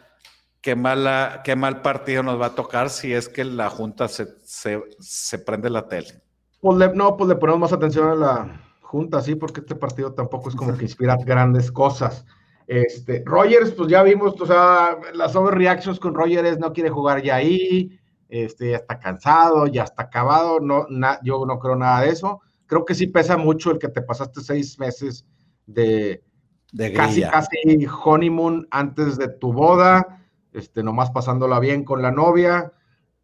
[0.66, 4.26] qué mala, qué mal partido nos va a tocar si es que la junta se,
[4.42, 6.20] se, prende la tele.
[6.60, 10.48] Pues no, pues le ponemos más atención a la junta, sí, porque este partido tampoco
[10.48, 12.26] es como que inspira grandes cosas.
[12.66, 17.36] Este, Rogers, pues ya vimos, o sea, las overreactions con Rogers no quiere jugar ya
[17.36, 17.96] ahí,
[18.28, 20.84] este, ya está cansado, ya está acabado, no,
[21.22, 22.40] yo no creo nada de eso.
[22.66, 25.24] Creo que sí pesa mucho el que te pasaste seis meses
[25.64, 26.24] de,
[26.72, 30.24] de casi, casi honeymoon antes de tu boda,
[30.56, 32.72] este, nomás pasándola bien con la novia,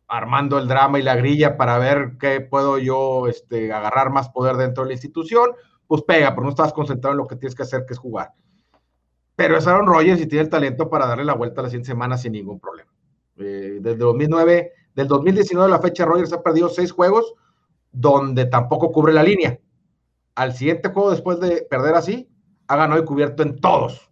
[0.09, 4.57] armando el drama y la grilla para ver qué puedo yo este, agarrar más poder
[4.57, 5.53] dentro de la institución,
[5.87, 8.33] pues pega, pero no estás concentrado en lo que tienes que hacer, que es jugar.
[9.35, 11.85] Pero es Aaron Rodgers y tiene el talento para darle la vuelta a las 100
[11.85, 12.91] semanas sin ningún problema.
[13.39, 17.35] Eh, desde 2009 del 2019 a la fecha, Rogers ha perdido seis juegos
[17.91, 19.59] donde tampoco cubre la línea.
[20.35, 22.29] Al siguiente juego, después de perder así,
[22.67, 24.12] ha ganado y cubierto en todos.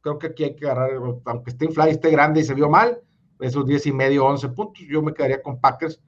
[0.00, 0.90] Creo que aquí hay que agarrar,
[1.24, 3.00] aunque esté Fly esté grande y se vio mal,
[3.40, 6.00] esos 10 y medio, 11 puntos, yo me quedaría con Packers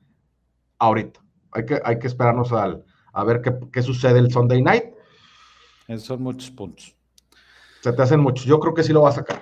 [0.78, 1.20] ahorita.
[1.53, 4.84] Hay que, hay que esperarnos al, a ver qué, qué sucede el Sunday night.
[5.88, 6.97] Esos son muchos puntos.
[7.82, 8.45] Se te hacen muchos.
[8.45, 9.40] Yo creo que sí lo va a sacar.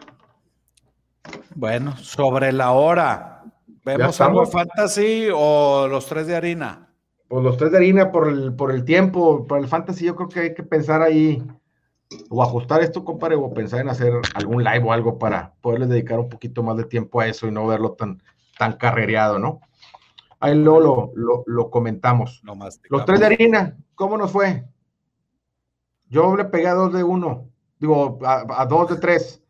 [1.55, 3.45] Bueno, sobre la hora.
[3.85, 6.93] ¿Vemos algo fantasy o los tres de harina?
[7.29, 10.29] Pues los tres de harina por el, por el tiempo, por el fantasy, yo creo
[10.29, 11.43] que hay que pensar ahí
[12.29, 16.19] o ajustar esto, compadre, o pensar en hacer algún live o algo para poderle dedicar
[16.19, 18.23] un poquito más de tiempo a eso y no verlo tan,
[18.59, 19.61] tan carrereado, ¿no?
[20.41, 22.43] Ahí luego lo, comentamos.
[22.89, 24.65] los tres de harina, ¿cómo nos fue?
[26.09, 29.43] Yo le pegué a dos de uno, digo, a, dos de tres.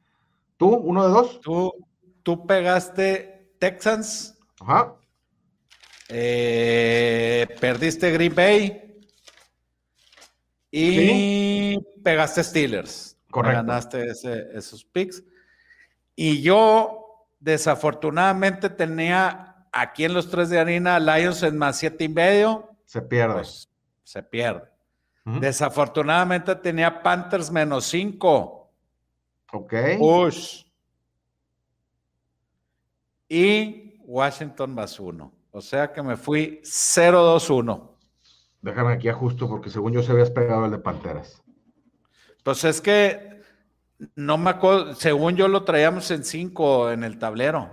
[0.56, 0.68] ¿Tú?
[0.68, 1.40] ¿Uno de dos?
[1.40, 1.72] Tú,
[2.22, 4.36] tú pegaste Texans.
[4.60, 4.96] Ajá.
[6.08, 8.98] Eh, perdiste Green Bay.
[10.72, 13.16] Y pegaste Steelers.
[13.30, 13.58] Correcto.
[13.58, 14.06] Ganaste
[14.54, 15.22] esos picks.
[16.16, 22.08] Y yo, desafortunadamente, tenía aquí en los tres de harina Lions en más siete y
[22.08, 22.70] medio.
[22.86, 23.34] Se pierde.
[23.34, 23.68] Pues,
[24.02, 24.68] se pierde.
[25.24, 28.72] Desafortunadamente tenía Panthers menos cinco.
[29.52, 29.74] Ok.
[29.98, 30.64] Push
[33.30, 35.32] y Washington más uno.
[35.52, 37.88] O sea que me fui 0-2-1.
[38.60, 41.39] Déjame aquí ajusto porque según yo se habías pegado el de Panteras.
[42.42, 43.42] Pues es que
[44.14, 47.70] no me acuerdo, según yo lo traíamos en 5 en el tablero.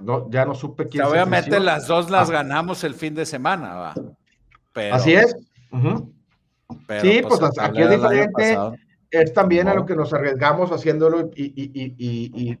[0.00, 1.04] no, ya no supe quién.
[1.04, 2.32] obviamente las dos las ah.
[2.32, 3.94] ganamos el fin de semana, va.
[4.92, 5.34] Así es.
[7.00, 8.58] sí, pues, pues aquí es diferente.
[9.10, 12.58] Es también a lo que nos arriesgamos haciéndolo y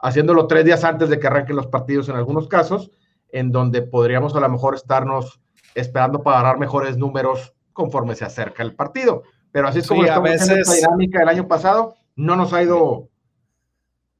[0.00, 2.90] haciéndolo tres días antes de que arranquen los partidos en algunos casos,
[3.30, 5.40] en donde podríamos a lo mejor estarnos
[5.74, 9.22] esperando para agarrar mejores números conforme se acerca el partido.
[9.52, 10.50] Pero así es como estamos veces...
[10.50, 13.08] esta dinámica del año pasado, no nos ha ido,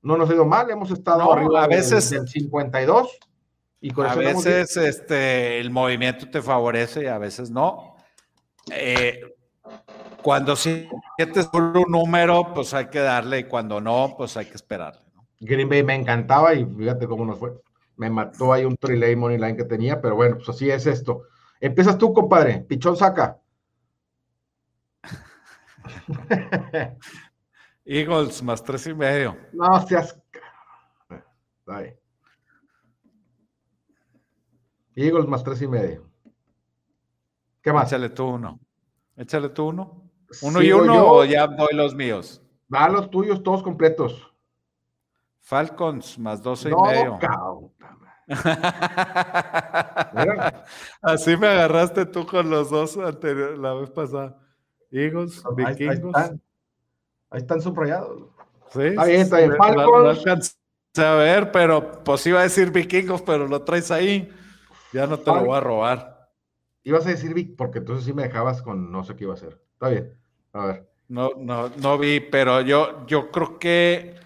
[0.02, 3.18] no nos ha ido mal, hemos estado arriba a veces, del, 52
[3.80, 7.96] y con a veces este, el movimiento te favorece y a veces no.
[8.72, 9.20] Eh,
[10.22, 15.00] cuando sientes un número, pues hay que darle y cuando no, pues hay que esperarle.
[15.40, 17.52] Green Bay me encantaba y fíjate cómo nos fue.
[17.96, 21.22] Me mató ahí un trilay money line que tenía, pero bueno, pues así es esto.
[21.60, 22.60] Empiezas tú, compadre.
[22.60, 23.38] Pichón saca.
[27.84, 29.36] Eagles más tres y medio.
[29.52, 30.18] No seas.
[34.94, 36.08] Eagles más tres y medio.
[37.62, 37.88] ¿Qué más?
[37.88, 38.60] Échale tú uno.
[39.16, 40.10] Échale tú uno.
[40.42, 42.42] ¿Uno y uno o ya doy los míos?
[42.68, 44.32] Da los tuyos todos completos.
[45.40, 47.18] Falcons más 12 y medio.
[51.00, 54.36] Así me agarraste tú con los dos anteriores, la vez pasada.
[54.90, 56.14] Eagles, Vikingos.
[56.16, 58.22] Ahí, están, subrayados.
[58.72, 58.82] Sí.
[58.82, 59.56] Está bien, está bien.
[59.56, 60.58] Falcons.
[60.96, 64.32] No, a ver, pero pues iba a decir vikingos, pero lo traes ahí.
[64.92, 66.30] Ya no te lo voy a robar.
[66.82, 69.60] Ibas a decir porque entonces sí me dejabas con no sé qué iba a hacer.
[69.74, 70.18] Está bien.
[70.52, 70.88] A ver.
[71.08, 74.16] No, no, no vi, pero yo, yo creo que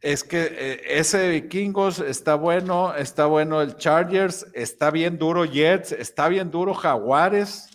[0.00, 5.44] es que eh, ese de vikingos está bueno, está bueno el Chargers, está bien duro
[5.44, 7.68] Jets, está bien duro Jaguares.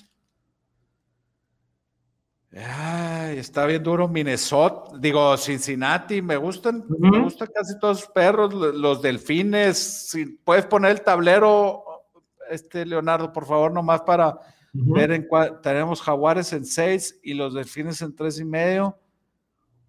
[2.51, 9.01] Está bien duro Minnesota, digo Cincinnati, me gustan, me gustan casi todos los perros, los
[9.01, 9.77] delfines.
[10.09, 11.83] Si puedes poner el tablero,
[12.49, 14.37] este Leonardo, por favor, nomás para
[14.73, 18.97] ver en cuál tenemos Jaguares en seis y los delfines en tres y medio.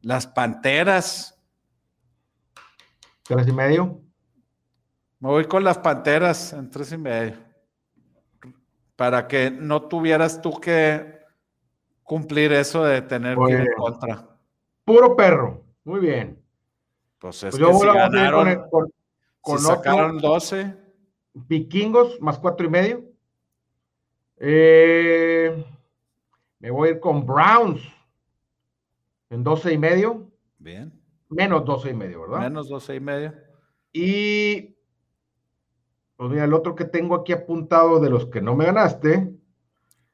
[0.01, 1.33] Las panteras,
[3.25, 4.01] ¿Tres y medio?
[5.21, 7.37] Me voy con las Panteras en tres y medio.
[8.97, 11.22] para que no tuvieras tú que
[12.13, 14.29] cumplir eso de tener que ir en contra.
[14.85, 16.39] Puro perro, muy bien.
[17.19, 18.69] Pues es pues que si ganaron,
[19.41, 20.77] con, sacaron 12.
[21.33, 23.03] Vikingos más cuatro y medio.
[24.37, 25.65] Eh,
[26.59, 27.81] me voy a ir con Browns
[29.31, 30.31] en 12 y medio.
[30.59, 30.93] Bien.
[31.31, 32.41] Menos 12 y medio, ¿verdad?
[32.41, 33.33] Menos 12 y medio.
[33.91, 34.77] Y,
[36.17, 39.33] pues mira, el otro que tengo aquí apuntado de los que no me ganaste.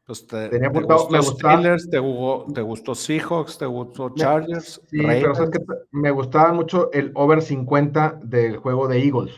[0.09, 4.81] Pues te, Tenía apuntado, te gustó Steelers, te, gustó Seahawks, te gustó Chargers.
[4.89, 5.59] Sí, pero sabes que
[5.91, 9.35] me gustaba mucho el over 50 del juego de Eagles.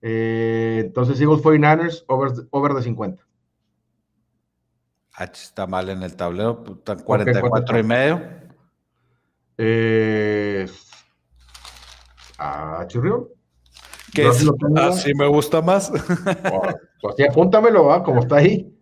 [0.00, 3.22] Eh, entonces, Eagles 49ers, over, over de 50.
[5.12, 8.22] Ah, está mal en el tablero, están 44 y medio.
[9.58, 10.66] Eh,
[12.38, 13.28] ¿A Chirrión?
[14.14, 15.92] Que así me gusta más.
[17.02, 18.74] pues sí, apúntamelo, como está ahí.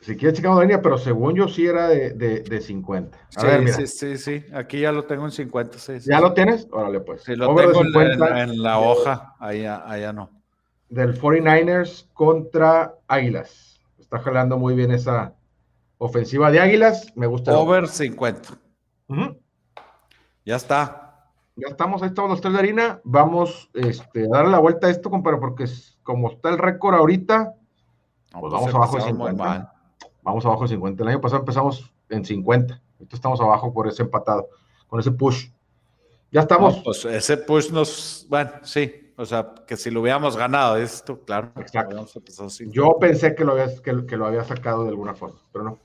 [0.00, 3.16] Si quieres checar la línea, pero según yo sí era de, de, 50.
[3.16, 3.76] A sí, ver, mira.
[3.76, 4.44] sí, sí, sí.
[4.54, 5.78] Aquí ya lo tengo en 50.
[5.78, 6.66] Sí, ¿Ya lo tienes?
[6.70, 7.22] Órale, pues.
[7.22, 9.34] Sí, lo tengo en, la hoja.
[9.38, 10.30] Allá, allá no.
[10.88, 13.82] Del 49ers contra Águilas.
[13.98, 15.34] Está jalando muy bien esa
[15.98, 17.12] ofensiva de Águilas.
[17.14, 17.56] Me gusta.
[17.58, 18.56] Over 50.
[20.46, 21.28] Ya está.
[21.56, 23.00] Ya estamos, ahí estamos los tres de harina.
[23.04, 25.66] Vamos este, a darle la vuelta a esto, compadre, porque
[26.02, 27.54] como está el récord ahorita,
[28.32, 29.74] pues, pues vamos abajo de 50.
[30.22, 31.02] Vamos abajo de 50.
[31.02, 32.80] El año pasado empezamos en 50.
[32.98, 34.48] Ahorita estamos abajo por ese empatado,
[34.86, 35.48] con ese push.
[36.30, 36.80] Ya estamos.
[36.84, 38.26] pues ese push nos.
[38.28, 41.52] Bueno, sí, o sea, que si lo hubiéramos ganado esto, claro.
[41.56, 42.06] Exacto.
[42.66, 45.78] Yo pensé que lo, había, que, lo había sacado de alguna forma, pero no.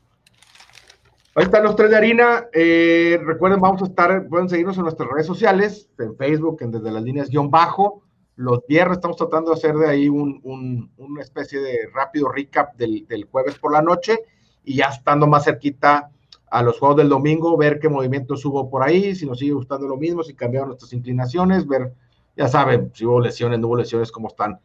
[1.35, 2.45] Ahí están los tres de harina.
[2.53, 6.91] Eh, recuerden, vamos a estar, pueden seguirnos en nuestras redes sociales, en Facebook, en desde
[6.91, 8.04] las líneas guion bajo.
[8.35, 13.07] Los viernes estamos tratando de hacer de ahí un, una especie de rápido recap del,
[13.07, 14.19] del, jueves por la noche
[14.63, 16.11] y ya estando más cerquita
[16.49, 19.87] a los juegos del domingo, ver qué movimientos hubo por ahí, si nos sigue gustando
[19.87, 21.93] lo mismo, si cambiaron nuestras inclinaciones, ver
[22.35, 24.59] ya saben, si hubo lesiones, no hubo lesiones, cómo están.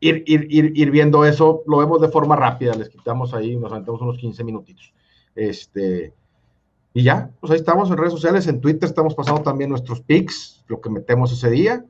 [0.00, 4.00] Ir, ir, ir, viendo eso, lo vemos de forma rápida, les quitamos ahí, nos aventamos
[4.00, 4.92] unos 15 minutitos.
[5.34, 6.14] Este,
[6.94, 10.64] y ya, pues ahí estamos en redes sociales, en Twitter estamos pasando también nuestros pics,
[10.68, 11.84] lo que metemos ese día,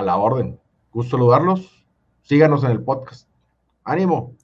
[0.00, 0.58] a la orden.
[0.92, 1.86] Gusto saludarlos,
[2.22, 3.28] síganos en el podcast.
[3.84, 4.34] Ánimo.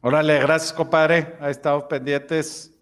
[0.00, 2.73] Órale, gracias compadre, ahí estamos pendientes.